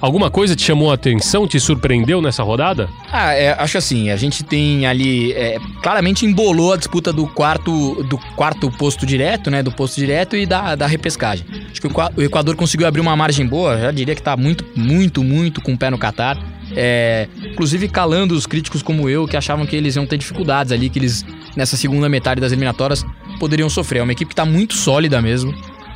[0.01, 2.91] Alguma coisa te chamou a atenção, te surpreendeu nessa rodada?
[3.11, 5.33] Ah, é, acho assim, a gente tem ali.
[5.33, 9.63] é, claramente embolou a disputa do quarto, do quarto posto direto, né?
[9.63, 11.47] Do posto direto e da, da repescagem.
[11.75, 14.37] Acho que o, Equa- o Equador conseguiu abrir uma margem boa, já diria que tá
[14.37, 16.39] muito, muito, muito com o pé no Catar.
[16.77, 20.89] É, inclusive calando os críticos como eu, que achavam que eles iam ter dificuldades ali,
[20.89, 21.25] que eles,
[21.57, 23.05] nessa segunda metade das eliminatórias,
[23.41, 23.99] poderiam sofrer.
[23.99, 25.53] É uma equipe que tá muito sólida mesmo.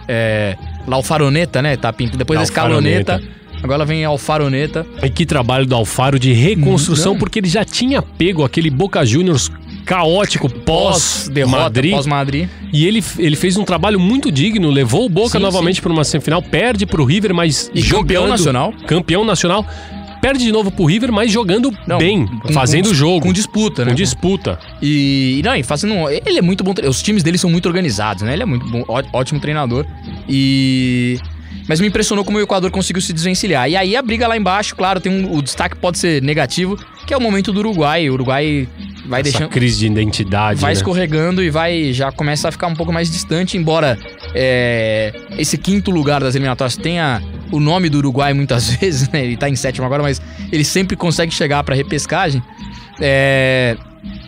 [0.08, 1.76] É, lá o Faroneta, né?
[1.76, 2.18] Tá pintando.
[2.18, 3.22] Depois Lá a o Escaloneta.
[3.62, 4.84] Agora vem a Alfaroneta.
[5.02, 7.18] E que trabalho do Alfaro de reconstrução, Não.
[7.20, 9.48] porque ele já tinha pego aquele Boca Juniors
[9.88, 11.92] caótico Pós-derrota, pós-Madrid.
[11.92, 12.48] pós-Madrid.
[12.72, 16.04] E ele, ele fez um trabalho muito digno, levou o Boca Sim, novamente para uma
[16.04, 18.72] semifinal, perde pro River, mas E campeão jogando- nacional.
[18.86, 19.66] Campeão nacional.
[20.20, 23.20] Perde de novo pro River, mas jogando Não, bem, com- fazendo com- jogo.
[23.26, 23.92] Com disputa, né?
[23.92, 24.58] com disputa.
[24.82, 25.94] E, não, e fazendo.
[26.10, 26.74] Ele é muito bom.
[26.88, 28.32] Os times dele são muito organizados, né?
[28.32, 29.86] Ele é muito bom, ótimo treinador.
[30.28, 31.18] E.
[31.68, 33.68] Mas me impressionou como o Equador conseguiu se desvencilhar.
[33.70, 37.12] E aí a briga lá embaixo, claro, tem um, o destaque pode ser negativo, que
[37.12, 38.08] é o momento do Uruguai.
[38.08, 38.66] O Uruguai
[39.08, 39.50] vai Essa deixando.
[39.50, 40.60] crise de identidade.
[40.60, 40.76] Vai né?
[40.76, 43.98] escorregando e vai já começa a ficar um pouco mais distante, embora
[44.34, 49.24] é, esse quinto lugar das eliminatórias tenha o nome do Uruguai muitas vezes, né?
[49.24, 50.20] Ele tá em sétimo agora, mas
[50.52, 52.42] ele sempre consegue chegar pra repescagem.
[53.00, 53.76] É,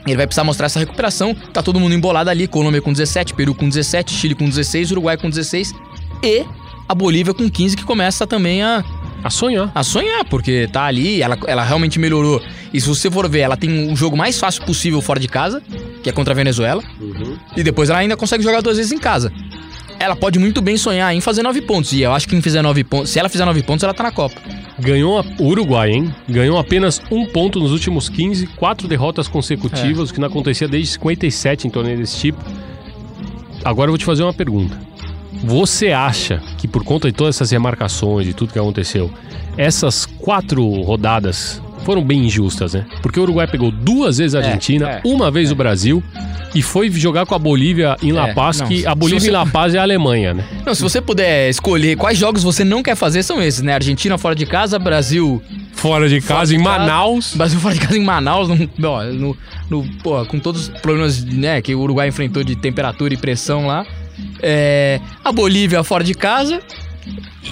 [0.07, 1.35] ele vai precisar mostrar essa recuperação.
[1.35, 5.16] Tá todo mundo embolado ali, Colômbia com 17, Peru com 17, Chile com 16, Uruguai
[5.16, 5.75] com 16
[6.23, 6.45] e
[6.88, 8.85] a Bolívia com 15 que começa também a
[9.22, 9.70] A sonhar.
[9.74, 12.42] a sonhar, porque tá ali, ela, ela realmente melhorou.
[12.72, 15.62] E se você for ver, ela tem um jogo mais fácil possível fora de casa,
[16.02, 16.83] que é contra a Venezuela.
[17.56, 19.33] E depois ela ainda consegue jogar duas vezes em casa.
[19.98, 21.92] Ela pode muito bem sonhar em fazer nove pontos.
[21.92, 24.02] E eu acho que quem fizer nove pontos, se ela fizer nove pontos, ela tá
[24.04, 24.40] na Copa.
[24.78, 26.14] Ganhou o Uruguai, hein?
[26.26, 30.11] Ganhou apenas um ponto nos últimos 15, quatro derrotas consecutivas, É.
[30.11, 32.42] o que não acontecia desde 57 em torneio desse tipo.
[33.62, 34.80] Agora eu vou te fazer uma pergunta.
[35.43, 39.11] Você acha que por conta de todas essas remarcações e tudo que aconteceu,
[39.57, 42.86] essas quatro rodadas foram bem injustas, né?
[43.03, 46.03] Porque o Uruguai pegou duas vezes a É, Argentina, é, uma vez o Brasil
[46.55, 49.28] e foi jogar com a Bolívia em La É, Paz, não, que a Bolívia você-
[49.28, 50.45] em La Paz é a Alemanha, né?
[50.66, 53.72] Não, se você puder escolher quais jogos você não quer fazer, são esses, né?
[53.72, 55.43] Argentina fora de casa, Brasil.
[55.72, 57.34] Fora de fora casa, de em casa, Manaus.
[57.34, 59.36] Brasil fora de casa em Manaus, no, no,
[59.70, 63.66] no- pô, com todos os problemas né, que o Uruguai enfrentou de temperatura e pressão
[63.66, 63.86] lá.
[64.43, 66.61] É, a Bolívia fora de casa.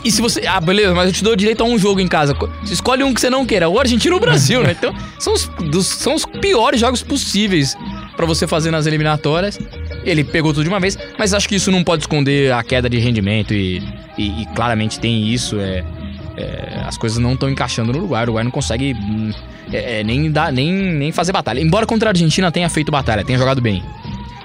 [0.04, 0.46] E se você.
[0.46, 2.34] Ah, beleza, mas eu te dou direito a um jogo em casa.
[2.62, 4.72] Você escolhe um que você não queira, ou Argentina ou Brasil, né?
[4.78, 7.76] Então, são os, dos, são os piores jogos possíveis
[8.16, 9.58] para você fazer nas eliminatórias.
[10.04, 12.88] Ele pegou tudo de uma vez, mas acho que isso não pode esconder a queda
[12.88, 13.82] de rendimento e,
[14.16, 15.58] e, e claramente tem isso.
[15.58, 15.84] É,
[16.36, 18.20] é, as coisas não estão encaixando no Uruguai.
[18.20, 19.32] O Uruguai não consegue hum,
[19.72, 21.60] é, é, nem, dar, nem, nem fazer batalha.
[21.60, 23.82] Embora contra a Argentina tenha feito batalha, tenha jogado bem.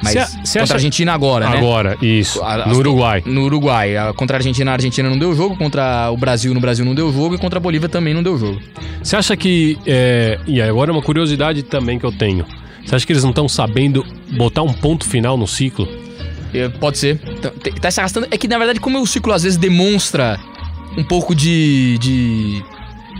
[0.04, 1.58] Mas Cê- contra cê a acha- Argentina agora, né?
[1.58, 2.42] Agora, isso.
[2.44, 3.24] A- No Uruguai.
[3.26, 3.96] No Uruguai.
[3.98, 5.56] A- Contra a Argentina, a Argentina não deu jogo.
[5.56, 7.36] Contra o Brasil, no Brasil não deu jogo.
[7.36, 8.60] E contra a Bolívia também não deu jogo.
[9.02, 9.78] Você acha que.
[9.86, 10.40] É...
[10.46, 12.46] E agora uma curiosidade também que eu tenho.
[12.86, 15.88] Você acha que eles não estão sabendo botar um ponto final no ciclo?
[16.54, 17.18] É, Pode ser.
[17.42, 17.52] Tá,
[17.82, 18.28] tá se arrastando.
[18.30, 20.38] É que, na verdade, como o ciclo às vezes demonstra
[20.98, 21.98] um pouco de.
[22.00, 22.64] de.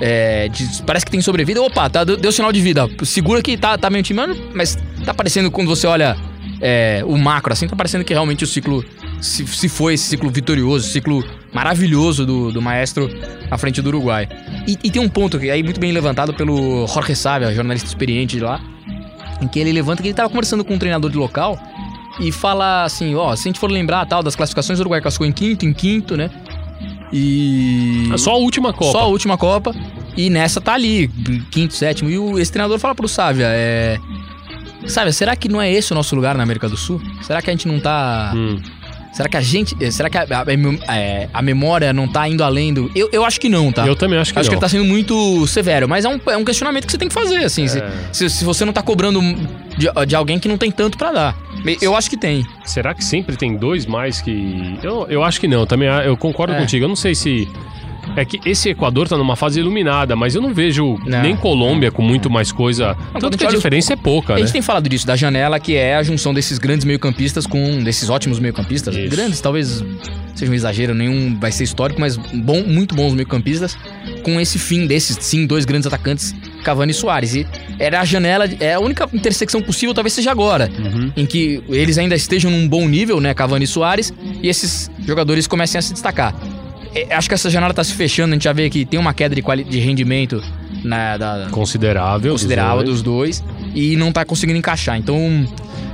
[0.02, 1.62] é, de- parece que tem sobrevida.
[1.62, 2.88] Opa, tá, deu, deu sinal de vida.
[3.04, 4.20] Segura que tá, tá meio time,
[4.54, 6.16] mas tá parecendo quando você olha
[6.62, 8.84] é, o macro, assim, tá parecendo que realmente o ciclo.
[9.22, 11.24] Se, se foi esse ciclo vitorioso, ciclo
[11.54, 13.10] maravilhoso do, do maestro
[13.50, 14.28] à frente do Uruguai.
[14.68, 18.38] E, e tem um ponto que aí muito bem levantado pelo Jorge Sávia, jornalista experiente
[18.38, 18.62] de lá,
[19.42, 21.58] em que ele levanta que ele tava conversando com um treinador de local
[22.20, 25.28] e fala assim, ó, se a gente for lembrar tal das classificações, o Uruguai classificou
[25.28, 26.30] em quinto, em quinto, né?
[27.12, 28.92] E É Só a última Copa.
[28.92, 29.74] só a última Copa
[30.18, 31.08] e nessa tá ali,
[31.52, 32.10] quinto, sétimo.
[32.10, 33.98] E o, esse treinador fala pro Sávia, é
[34.88, 37.02] Sávia, será que não é esse o nosso lugar na América do Sul?
[37.22, 38.60] Será que a gente não tá Hum.
[39.14, 39.76] Será que a gente.
[39.80, 42.90] eh, Será que a, a- é, a memória não tá indo além do.
[42.96, 43.86] Eu, eu acho que não, tá?
[43.86, 44.60] Eu também acho que Acho que não.
[44.60, 47.14] ele tá sendo muito severo, mas é um, é um questionamento que você tem que
[47.14, 47.68] fazer, assim.
[47.68, 47.92] se- É.
[48.12, 49.22] Se, se você não tá cobrando
[49.78, 51.38] de, de alguém que não tem tanto pra dar.
[51.80, 52.44] Eu acho que tem.
[52.66, 54.80] Será que sempre tem dois mais que.
[54.82, 56.60] Eu, eu acho que não, também eu concordo É.
[56.60, 56.84] contigo.
[56.84, 57.48] Eu não sei se.
[58.16, 61.22] É que esse Equador tá numa fase iluminada, mas eu não vejo Não.
[61.22, 62.98] nem Colômbia com muito mais coisa.
[63.14, 64.42] a Tanto que a os- diferença é pouca, A né?
[64.44, 67.84] gente tem falado disso, da janela, que é a junção desses grandes meio-campistas com.
[67.84, 68.96] desses ótimos meio-campistas.
[69.10, 69.84] Grandes, talvez
[70.36, 73.78] seja um exagero, nenhum vai ser histórico, mas bom, muito bons meio-campistas,
[74.24, 76.34] com esse fim desses, sim, dois grandes atacantes,
[76.64, 77.36] Cavani e Soares.
[77.36, 77.46] E
[77.80, 81.12] era a janela, é a única intersecção possível, talvez seja agora, Uhum.
[81.16, 85.46] em que eles ainda estejam num bom nível, né, Cavani e Soares, e esses jogadores
[85.48, 86.34] comecem a se destacar.
[86.96, 89.14] É, acho que essa janela tá se fechando, a gente já vê que tem uma
[89.14, 90.42] queda de, de rendimento
[90.84, 92.32] na, da, Considerável.
[92.32, 93.40] considerável dos dois.
[93.40, 94.98] dos dois e não tá conseguindo encaixar.
[94.98, 95.18] Então,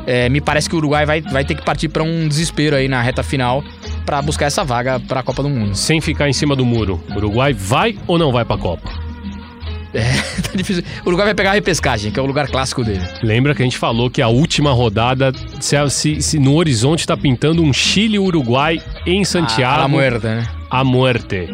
[0.05, 2.87] é, me parece que o Uruguai vai, vai ter que partir pra um desespero aí
[2.87, 3.63] na reta final
[4.05, 5.75] pra buscar essa vaga pra Copa do Mundo.
[5.75, 7.01] Sem ficar em cima do muro.
[7.11, 8.89] O Uruguai vai ou não vai pra Copa?
[9.93, 10.83] tá difícil.
[11.03, 13.01] O Uruguai vai pegar a repescagem, que é o lugar clássico dele.
[13.23, 17.15] Lembra que a gente falou que a última rodada, se, se- se no horizonte tá
[17.17, 19.81] pintando um Chile-Uruguai em Santiago.
[19.81, 20.47] A, a muerta, né?
[20.69, 21.49] A muerte.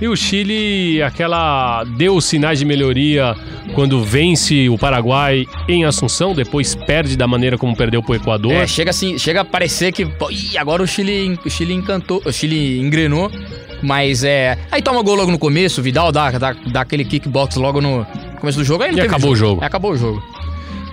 [0.00, 3.36] E o Chile, aquela deu sinais de melhoria
[3.74, 8.52] quando vence o Paraguai em Assunção, depois perde da maneira como perdeu pro Equador.
[8.52, 10.04] É, chega assim, chega a parecer que.
[10.30, 12.22] ih, agora o Chile, o Chile encantou.
[12.24, 13.30] O Chile engrenou.
[13.82, 14.58] Mas é.
[14.70, 18.06] Aí toma gol logo no começo, o Vidal dá, dá, dá aquele kickbox logo no
[18.38, 18.84] começo do jogo.
[18.84, 19.64] Aí não E acabou o jogo.
[19.64, 20.22] Acabou o jogo.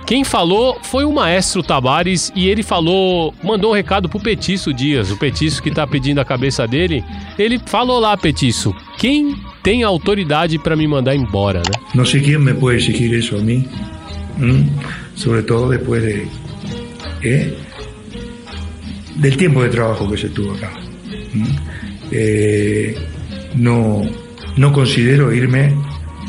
[0.08, 5.10] Quem falou foi o maestro Tabares e ele falou, mandou um recado pro Petiço Dias,
[5.10, 7.04] o Petiço que tá pedindo a cabeça dele.
[7.38, 11.78] Ele falou lá, Petiço, quem tem autoridade pra me mandar embora, né?
[11.94, 13.68] No sé quién me puede exigir eso a mí,
[14.40, 14.70] ¿m?
[15.14, 16.26] sobre todo después de
[17.22, 17.54] ¿eh?
[19.16, 20.72] del tiempo de trabajo que se tuvo acá.
[21.34, 22.94] ¿m?
[23.56, 24.00] No,
[24.56, 25.74] no considero irme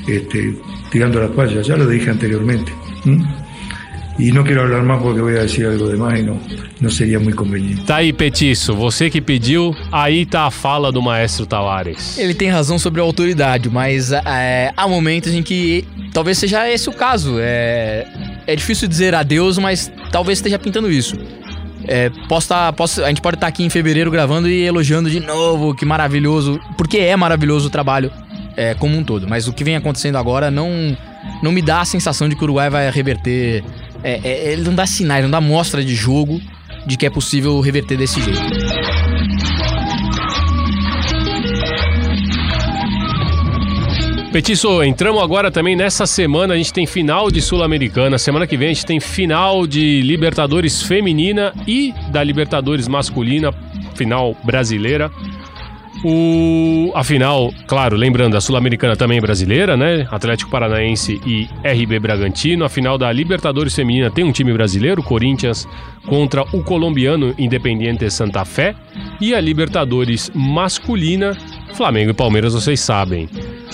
[0.05, 0.53] este,
[0.91, 2.73] tirando las payas, ya lo dije anteriormente.
[3.05, 3.25] ¿m?
[4.19, 6.39] Y no quiero hablar más porque a decir algo de más y no,
[6.81, 7.83] no sería muy conveniente.
[7.85, 12.17] Tá aí, Petiço, você que pediu, aí tá a fala do maestro Tavares.
[12.17, 16.89] Ele tem razão sobre a autoridade, mas é, há momentos em que talvez seja esse
[16.89, 17.37] o caso.
[17.39, 18.05] É,
[18.45, 21.15] é difícil dizer adeus, mas talvez esteja pintando isso.
[21.87, 25.21] É, posso tá- posso- a gente pode estar aqui em fevereiro gravando e elogiando de
[25.21, 28.11] novo, que maravilhoso, porque é maravilhoso o trabalho
[28.57, 29.27] é, como um todo.
[29.29, 30.95] Mas o que vem acontecendo agora não,
[31.41, 33.63] não me dá a sensação de que o Uruguai vai reverter.
[34.03, 36.39] É, é, ele não dá sinais, não dá mostra de jogo
[36.85, 38.41] de que é possível reverter desse jeito.
[44.31, 48.69] Petiço, entramos agora também nessa semana, a gente tem final de Sul-Americana, semana que vem
[48.69, 53.51] a gente tem final de Libertadores feminina e da Libertadores masculina,
[53.95, 55.11] final brasileira.
[56.03, 60.07] O, a final, claro, lembrando, a Sul-Americana também é brasileira, né?
[60.09, 62.63] Atlético Paranaense e RB Bragantino.
[62.63, 65.67] A final da Libertadores Feminina tem um time brasileiro, Corinthians,
[66.07, 68.75] contra o colombiano Independiente Santa Fé.
[69.19, 71.37] E a Libertadores Masculina,
[71.73, 73.29] Flamengo e Palmeiras, vocês sabem.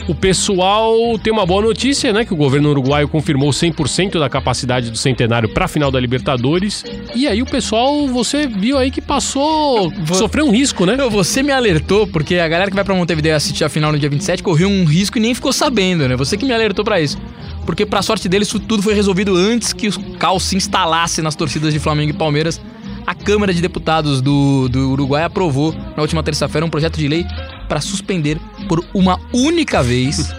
[0.08, 2.24] O pessoal tem uma boa notícia, né?
[2.24, 6.84] Que o governo uruguaio confirmou 100% da capacidade do centenário para a final da Libertadores.
[7.16, 10.96] E aí o pessoal, você viu aí que passou, sofreu um risco, né?
[11.10, 14.10] Você me alertou, porque a galera que vai pra Montevideo assistir a final no dia
[14.10, 16.16] 27 correu um risco e nem ficou sabendo, né?
[16.16, 17.18] Você que me alertou pra isso.
[17.66, 21.36] Porque pra sorte deles, isso tudo foi resolvido antes que o caos se instalasse nas
[21.36, 22.62] torcidas de Flamengo e Palmeiras.
[23.08, 27.26] A Câmara de Deputados do, do Uruguai aprovou na última terça-feira um projeto de lei
[27.68, 30.34] para suspender por uma única vez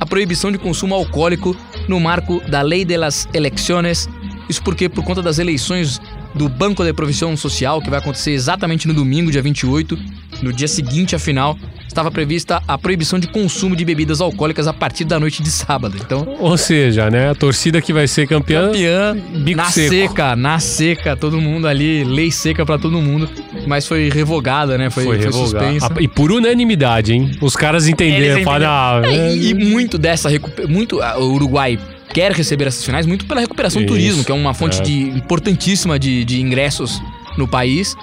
[0.00, 1.56] a proibição de consumo alcoólico
[1.88, 4.08] no marco da Lei de las Elecciones.
[4.48, 6.00] Isso porque, por conta das eleições
[6.34, 9.98] do Banco de Provisão Social, que vai acontecer exatamente no domingo, dia 28,
[10.42, 14.72] no dia seguinte à final, estava prevista a proibição de consumo de bebidas alcoólicas a
[14.72, 15.96] partir da noite de sábado.
[15.98, 17.30] Então, Ou seja, né?
[17.30, 18.66] A torcida que vai ser campeã.
[18.66, 19.88] campeã, bico na seco.
[19.88, 23.28] seca, na seca, todo mundo ali, lei seca pra todo mundo,
[23.66, 24.90] mas foi revogada, né?
[24.90, 25.94] Foi, Foi, foi suspensa.
[25.98, 27.30] E por unanimidade, hein?
[27.40, 28.42] Os caras entenderam.
[28.42, 30.28] Falaram, ah, É, e, e muito dessa
[30.68, 31.78] muito o Uruguai
[32.12, 34.82] quer receber essas finais muito pela recuperação do Isso, turismo, que é uma fonte é.
[34.82, 37.00] de importantíssima de, de ingressos
[37.36, 37.96] no país.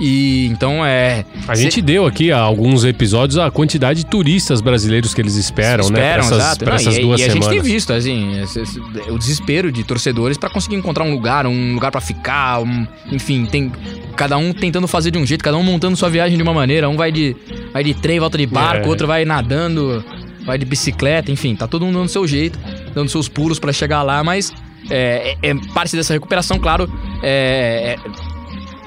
[0.00, 5.12] E então é A gente deu aqui há alguns episódios a quantidade de turistas brasileiros
[5.12, 5.98] que eles esperam, né?
[5.98, 6.58] esperam, Pra essas, exato.
[6.60, 7.44] pra Não, essas e, duas e a semanas.
[7.52, 8.80] gente tem visto, assim, esse- esse-
[9.10, 13.44] o desespero de torcedores pra conseguir encontrar um lugar, um lugar pra ficar, um- enfim,
[13.46, 13.72] tem
[14.14, 16.88] cada um tentando fazer de um jeito, cada um montando sua viagem de uma maneira,
[16.88, 17.34] um vai de
[17.72, 18.88] vai de trem, volta de barco, É.
[18.88, 20.04] outro vai nadando,
[20.46, 22.58] vai de bicicleta, enfim, tá todo mundo dando seu jeito,
[22.94, 24.52] dando seus pulos pra chegar lá, mas
[24.90, 26.88] é, é- é parte dessa recuperação, claro,
[27.22, 28.27] é- é-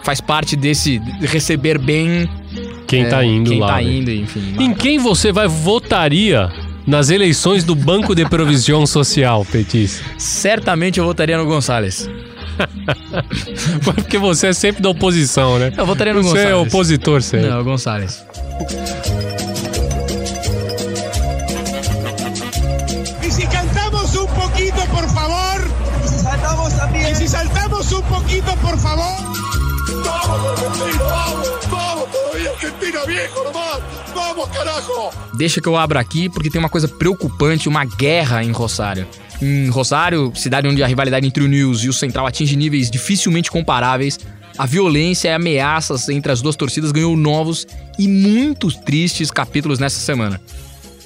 [0.04, 2.30] faz parte desse receber bem
[2.88, 3.68] Quem é, tá indo quem lá.
[3.68, 3.84] tá né?
[3.84, 4.56] indo, enfim.
[4.60, 6.52] Em quem você vai votaria
[6.86, 10.02] nas eleições do Banco de Provisão Social, Petis?
[10.18, 12.10] Certamente eu votaria no Gonçalves.
[13.84, 15.72] Porque você é sempre da oposição, né?
[15.76, 16.74] Eu votaria no Você é Gonçalves.
[16.74, 17.50] opositor sempre.
[17.50, 18.24] Não, Gonçalves.
[23.24, 25.62] Y si cantamos un poquito, por favor.
[26.06, 27.12] Y si saltamos también.
[27.12, 29.31] Y si saltamos un poquito, por favor.
[30.82, 31.50] ¡Vamos!
[31.70, 31.70] ¡Vamos!
[31.70, 33.52] ¡Vamos todavía, Argentina, viejo!
[34.16, 35.12] ¡Vamos, carajo!
[35.34, 39.08] Deixa que eu abra aqui porque tem uma coisa preocupante, uma guerra em Rosário.
[39.42, 43.50] Em Rosário, cidade onde a rivalidade entre o News e o Central atinge níveis dificilmente
[43.50, 44.20] comparáveis,
[44.58, 47.66] a violência e ameaças entre as duas torcidas ganhou novos
[47.98, 50.40] e muito tristes capítulos nessa semana.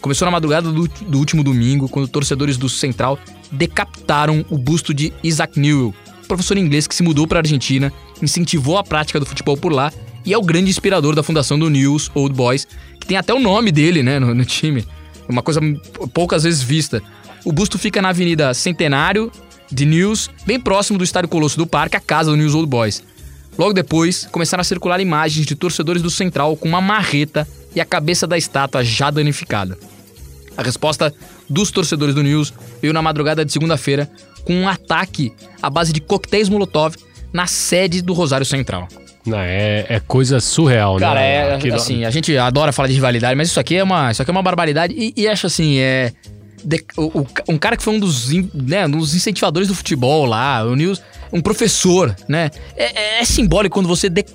[0.02, 3.18] Começou na madrugada do, do último domingo, quando torcedores do Central
[3.52, 5.94] decapitaram o busto de Isaac Newell,
[6.28, 7.92] professor inglês que se mudou para a Argentina,
[8.22, 9.92] incentivou a prática do futebol por lá
[10.26, 12.68] e é o grande inspirador da fundação do News Old Boys,
[13.00, 14.86] que tem até o nome dele né, no, no time.
[15.28, 15.62] Uma coisa
[16.14, 17.02] poucas vezes vista.
[17.44, 19.32] O busto fica na Avenida Centenário
[19.72, 23.04] de News, bem próximo do Estádio Colosso do Parque, a casa do News Old Boys.
[23.58, 27.86] Logo depois, começaram a circular imagens de torcedores do Central com uma marreta e a
[27.86, 29.78] cabeça da estátua já danificada.
[30.58, 31.14] A resposta
[31.50, 34.10] dos torcedores do News veio na madrugada de segunda-feira
[34.44, 36.96] com um ataque à base de coquetéis Molotov
[37.36, 38.88] na sede do Rosário Central.
[39.26, 41.36] Não, é, é coisa surreal, Cara, né?
[41.52, 44.22] é Aquilo- assim, a gente adora falar de rivalidade, mas isso aqui é uma, isso
[44.22, 46.14] aqui é uma barbaridade e, e acho assim, é
[46.64, 50.26] de- o- o- um cara que foi um dos, né, um dos incentivadores do futebol
[50.26, 52.50] lá, o News, um professor, né?
[52.76, 54.26] É, é- é simbólico quando você de-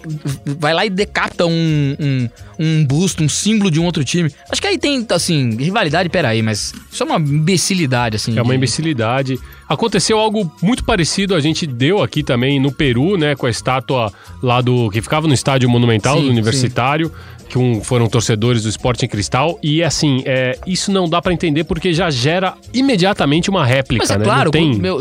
[0.58, 2.28] vai lá e decapita um, um,
[2.58, 4.30] um busto, um símbolo de um outro time.
[4.50, 8.36] Acho que aí tem, assim, rivalidade, peraí, mas isso é uma imbecilidade, assim.
[8.38, 9.38] É uma de- imbecilidade.
[9.68, 14.12] Aconteceu algo muito parecido, a gente deu aqui também no Peru, né, com a estátua
[14.42, 17.12] lá do que ficava no estádio monumental Sim, do Universitário,
[17.50, 21.64] que um- foram torcedores do Sporting Cristal e assim, é, isso não dá pra entender
[21.64, 24.24] porque já gera imediatamente uma réplica, Mas é né?
[24.24, 24.98] claro, não tem meu,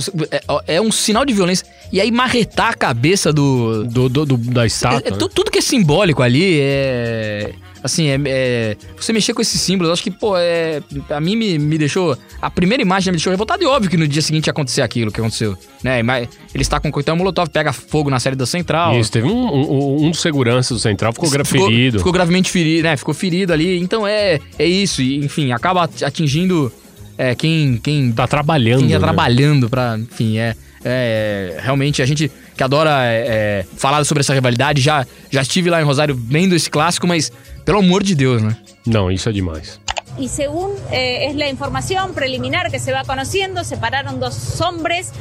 [0.66, 1.66] é, é um sinal de violência.
[1.91, 5.02] E aí marretar a cabeça do, do, do- do- da estátua.
[5.06, 5.18] É, é né?
[5.18, 7.52] tu- tudo que é simbólico ali é.
[7.84, 10.82] Assim, é, é- Você mexer com esses símbolos, eu acho que, pô, é.
[11.09, 12.17] A mim me, me deixou.
[12.41, 15.11] A primeira imagem me deixou revoltado e óbvio que no dia seguinte ia acontecer aquilo
[15.11, 15.57] que aconteceu.
[15.84, 16.03] Né?
[16.03, 18.99] Mas ele está com coitão Molotov, pega fogo na série da central.
[18.99, 21.99] Isso, teve um, um, um dos seguranças do Central ficou, gra- ferido.
[21.99, 22.97] Ficou gravemente ferido, né?
[22.97, 23.80] Ficou ferido ali.
[23.80, 25.01] Então é, é isso.
[25.01, 26.71] E, enfim, acaba atingindo
[27.17, 28.80] é, quem, quem Tá trabalhando.
[28.82, 28.99] quem tá né?
[28.99, 29.97] trabalhando pra.
[29.97, 30.53] Enfim, é.
[30.84, 33.25] é, realmente, a gente que adora é,
[33.63, 37.32] é, falar sobre essa rivalidade, já, já estive lá em Rosário vendo esse clássico, mas
[37.66, 38.55] pelo amor de Deus, né?
[38.86, 39.80] Não, isso é demais.
[40.20, 45.12] y según eh, es la información preliminar que se va conociendo, se pararon dos hombres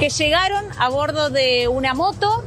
[0.00, 2.42] que llegaron a bordo de una moto,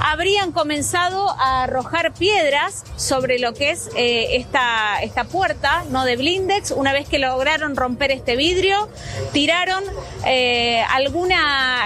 [0.00, 6.16] habrían comenzado a arrojar piedras sobre lo que es eh, esta, esta puerta no de
[6.16, 6.72] blindex.
[6.72, 8.88] Una vez que lograron romper este vidrio,
[9.32, 9.84] tiraron
[10.26, 11.30] eh, algún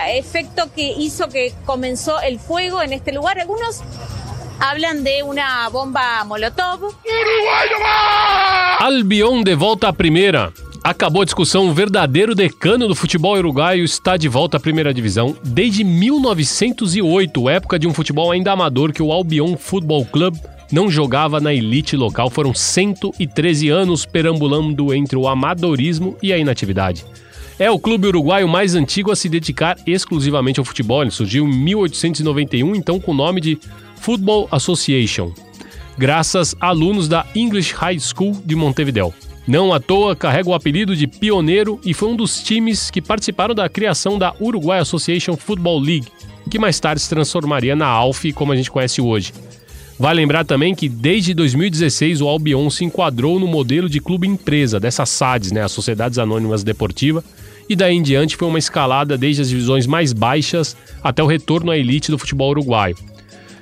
[0.08, 3.38] efecto que hizo que comenzó el fuego en este lugar.
[3.38, 3.82] Algunos
[4.58, 6.94] hablan de una bomba molotov.
[8.80, 10.52] Albion de volta à primeira.
[10.82, 15.36] Acabou a discussão, o verdadeiro decano do futebol uruguaio está de volta à primeira divisão
[15.42, 20.36] desde 1908, época de um futebol ainda amador que o Albion Football Club
[20.70, 22.30] não jogava na elite local.
[22.30, 27.04] Foram 113 anos perambulando entre o amadorismo e a inatividade.
[27.58, 31.02] É o clube uruguaio mais antigo a se dedicar exclusivamente ao futebol.
[31.02, 33.58] Ele surgiu em 1891, então com o nome de
[33.96, 35.32] Football Association,
[35.98, 39.12] graças a alunos da English High School de Montevideo.
[39.46, 43.54] Não à toa carrega o apelido de pioneiro e foi um dos times que participaram
[43.54, 46.08] da criação da Uruguay Association Football League,
[46.50, 49.32] que mais tarde se transformaria na ALF como a gente conhece hoje.
[49.98, 54.78] Vale lembrar também que desde 2016 o Albion se enquadrou no modelo de clube empresa
[54.78, 57.24] dessas SADs, né, as Sociedades Anônimas Deportiva,
[57.68, 61.70] e daí em diante foi uma escalada desde as divisões mais baixas até o retorno
[61.70, 62.96] à elite do futebol uruguaio.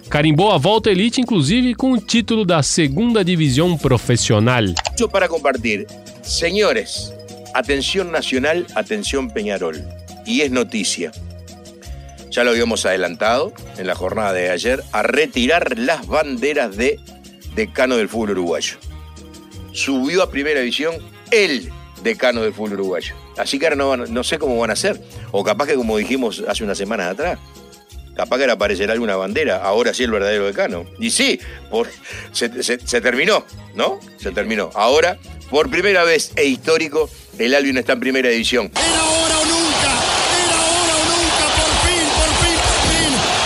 [0.09, 4.65] Carimbou a volta elite, inclusive, com o título da segunda divisão profissional.
[5.11, 5.87] para compartir.
[6.23, 7.13] Señores,
[7.53, 9.83] atención nacional, atención Peñarol.
[10.27, 11.13] Y es noticia.
[12.31, 16.99] Ya lo habíamos adelantado en la jornada de ayer, a retirar las banderas de
[17.55, 18.77] decano del fútbol uruguayo.
[19.73, 20.95] Subió a primera división
[21.31, 21.71] el
[22.03, 23.15] decano del fútbol uruguayo.
[23.37, 25.01] Así que ahora no, sé cómo van a hacer.
[25.33, 27.39] O capaz que como dijimos hace unas semanas atrás,
[28.15, 30.85] capaz que ahora aparecerá alguna bandera, ahora sí el verdadero decano.
[30.99, 31.39] Y sí,
[31.71, 31.89] por,
[32.33, 33.45] se, se- se terminó,
[33.75, 33.99] ¿no?
[34.19, 34.71] Se terminó.
[34.75, 35.19] Ahora,
[35.51, 37.09] por primera vez e histórico,
[37.39, 38.71] el Albion está en primera división.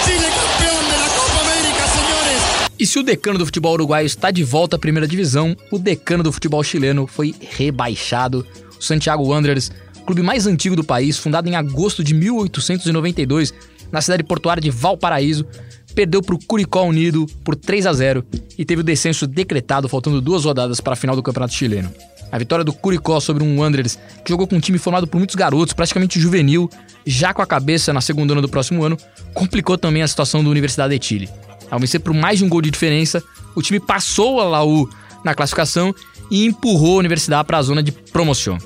[0.05, 2.71] Chile campeón de la Copa América, señores.
[2.79, 6.23] E se o decano do futebol uruguaio está de volta à primeira divisão, o decano
[6.23, 8.47] do futebol chileno foi rebaixado.
[8.79, 9.71] O Santiago Wanderers,
[10.07, 13.53] clube mais antigo do país, fundado em agosto de 1892,
[13.91, 15.47] na cidade portuária de Valparaíso,
[15.95, 18.25] perdeu para o Curicó Unido por 3 a 0
[18.57, 21.93] e teve o descenso decretado faltando duas rodadas para a final do Campeonato Chileno.
[22.31, 25.35] A vitória do Curicó sobre um Wanderers, que jogou com um time formado por muitos
[25.35, 26.69] garotos, praticamente juvenil,
[27.07, 28.99] já com a cabeça na segunda ano do próximo ano,
[29.33, 31.29] complicou também a situação da Universidade de Chile.
[31.71, 33.23] Ao vencer por mais de um gol de diferença,
[33.55, 34.89] o time passou a Laú
[35.25, 35.95] na classificação
[36.31, 38.59] e empurrou a Universidade para a zona de promoção.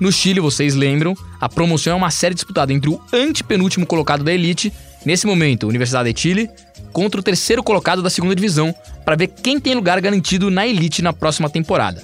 [0.00, 4.32] No Chile, vocês lembram, a promoção é uma série disputada entre o antepenúltimo colocado da
[4.32, 4.72] elite,
[5.04, 6.50] nesse momento, Universidade de Chile,
[6.90, 8.74] contra o terceiro colocado da segunda divisão,
[9.04, 12.02] para ver quem tem lugar garantido na elite na próxima temporada.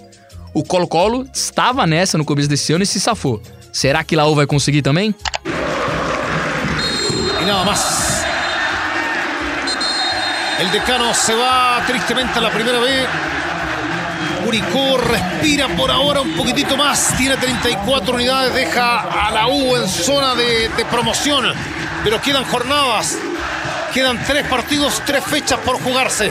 [0.52, 3.42] O Colo-Colo estava nessa no começo desse ano e se safou.
[3.72, 5.14] Será que Laú vai conseguir também?
[7.40, 8.24] Y nada más.
[10.58, 13.06] El decano se va tristemente a primera B.
[14.46, 17.16] Curicó respira por ahora un poquitito más.
[17.16, 18.54] Tiene 34 unidades.
[18.54, 21.46] Deja a la U en zona de, de promoción.
[22.04, 23.18] Pero quedan jornadas.
[23.92, 26.30] Quedan tres partidos, tres fechas por jugarse.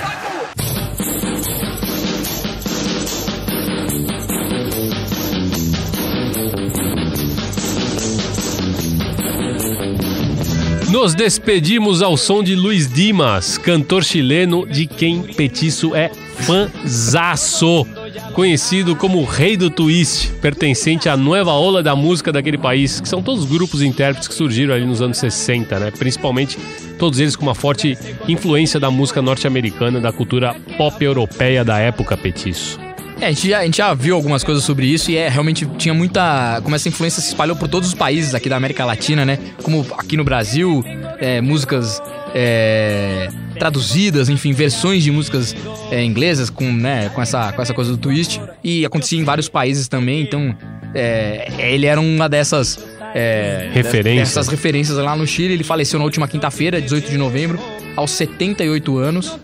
[10.89, 16.09] Nos despedimos ao som de Luiz Dimas, cantor chileno de quem Petiço é
[16.39, 17.85] fãzaço.
[18.33, 23.07] Conhecido como o Rei do Twist, pertencente à nova ola da música daquele país, que
[23.07, 25.91] são todos grupos e intérpretes que surgiram ali nos anos 60, né?
[25.91, 26.57] Principalmente
[26.97, 27.97] todos eles com uma forte
[28.27, 32.79] influência da música norte-americana, da cultura pop europeia da época Petiço.
[33.19, 35.65] É, a gente, já, a gente já viu algumas coisas sobre isso e é realmente
[35.77, 36.59] tinha muita.
[36.61, 39.39] Como essa influência se espalhou por todos os países aqui da América Latina, né?
[39.63, 40.83] Como aqui no Brasil,
[41.17, 42.01] é, músicas
[42.33, 45.55] é, traduzidas, enfim, versões de músicas
[45.91, 48.41] é, inglesas com, né, com, essa, com essa coisa do twist.
[48.63, 50.55] E acontecia em vários países também, então
[50.93, 52.79] é, ele era uma dessas.
[53.13, 54.29] É, Referências.
[54.29, 55.53] Dessas referências lá no Chile.
[55.53, 57.57] Ele faleceu na última quinta-feira, 18 de novembro,
[57.95, 59.39] aos 78 anos.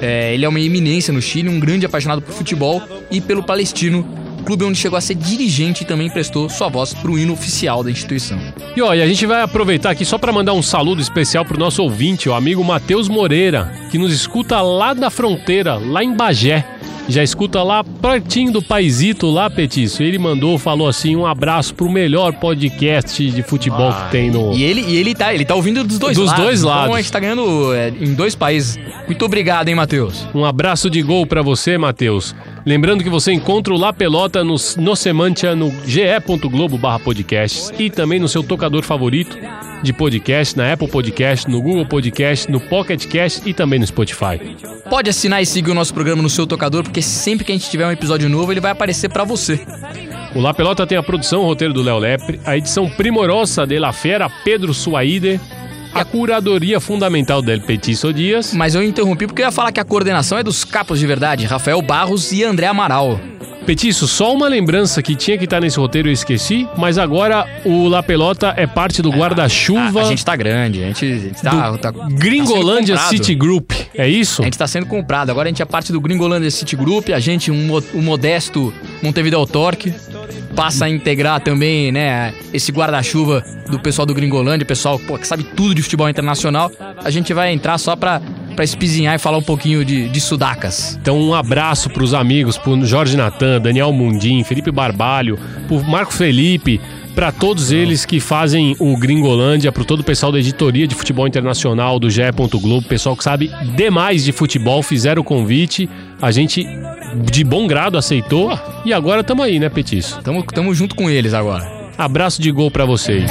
[0.00, 4.06] É, ele é uma eminência no Chile, um grande apaixonado por futebol e pelo Palestino,
[4.44, 7.82] clube onde chegou a ser dirigente e também prestou sua voz para o hino oficial
[7.82, 8.38] da instituição.
[8.76, 11.82] E e a gente vai aproveitar aqui só para mandar um saludo especial pro nosso
[11.82, 16.64] ouvinte, o amigo Matheus Moreira, que nos escuta lá da fronteira, lá em Bagé.
[17.08, 20.02] Já escuta lá pertinho do paizito lá, Petiço.
[20.02, 24.52] Ele mandou, falou assim, um abraço pro melhor podcast de futebol que tem no...
[24.52, 26.44] E ele, e ele, tá, ele tá ouvindo dos dois Dos lados.
[26.44, 26.84] dois lados.
[26.84, 28.76] Então a gente tá ganhando é, em dois países.
[29.06, 30.26] Muito obrigado, hein, Matheus?
[30.34, 32.34] Um abraço de gol pra você, Matheus.
[32.66, 37.88] Lembrando que você encontra o La Pelota no, no Semantia no ge.globo barra podcasts e
[37.88, 39.34] também no seu tocador favorito
[39.82, 44.38] de podcast, na Apple Podcast, no Google Podcast, no Pocket Cast e também no Spotify.
[44.90, 47.70] Pode assinar e seguir o nosso programa no seu tocador, porque sempre que a gente
[47.70, 49.60] tiver um episódio novo, ele vai aparecer para você.
[50.34, 53.78] O La Pelota tem a produção, o roteiro do Léo Lepre, a edição primorosa de
[53.78, 55.40] La Fera, Pedro Suaide,
[55.94, 58.52] a curadoria fundamental del Petiço Dias.
[58.52, 61.46] Mas eu interrompi porque eu ia falar que a coordenação é dos capos de verdade,
[61.46, 63.18] Rafael Barros e André Amaral.
[63.68, 67.86] Petiço, só uma lembrança que tinha que estar nesse roteiro eu esqueci, mas agora o
[67.86, 70.00] La Pelota é parte do guarda-chuva.
[70.00, 73.10] A, a gente tá grande, a gente, a gente tá, tá- tá Gringolândia comprado.
[73.10, 74.40] City Group, é isso?
[74.40, 75.28] A gente tá sendo comprado.
[75.28, 79.44] Agora a gente é parte do Gringolândia City Group, a gente, um, o modesto Montevideo
[79.46, 79.92] Torque,
[80.56, 85.42] passa a integrar também, né, esse guarda-chuva do pessoal do Gringolândia, pessoal pô, que sabe
[85.44, 86.72] tudo de futebol internacional.
[87.04, 88.22] A gente vai entrar só pra,
[88.58, 90.98] pra espizinhar e falar um pouquinho de, de sudacas.
[91.00, 95.38] Então um abraço pros amigos, pro Jorge Natan, Daniel Mundim, Felipe Barbalho,
[95.68, 96.80] pro Marco Felipe,
[97.14, 101.28] pra todos eles que fazem o Gringolândia, pro todo o pessoal da editoria de futebol
[101.28, 102.22] internacional do GE.
[102.60, 105.88] Globo, pessoal que sabe demais de futebol, fizeram o convite,
[106.20, 106.66] a gente
[107.30, 110.20] de bom grado aceitou e agora tamo aí, né, Petiço?
[110.20, 111.64] Tamo, tamo junto com eles agora.
[111.96, 113.30] Abraço de gol pra vocês.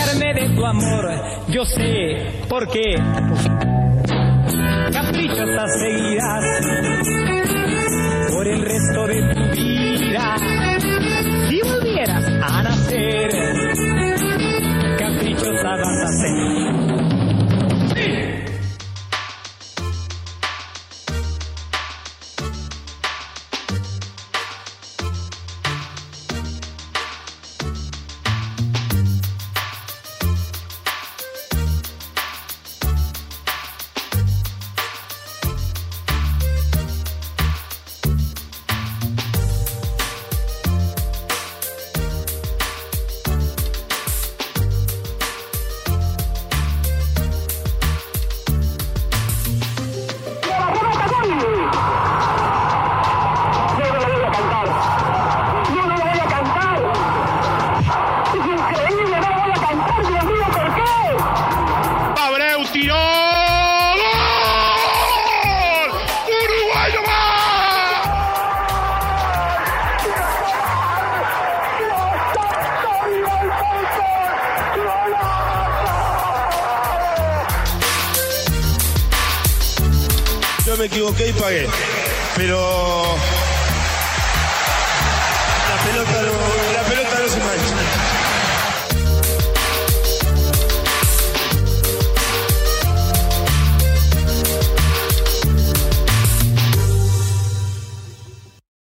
[5.08, 6.43] Caprichosas seguirás
[8.30, 10.36] por el resto de tu vida.
[11.47, 13.57] Si volvieras a nacer,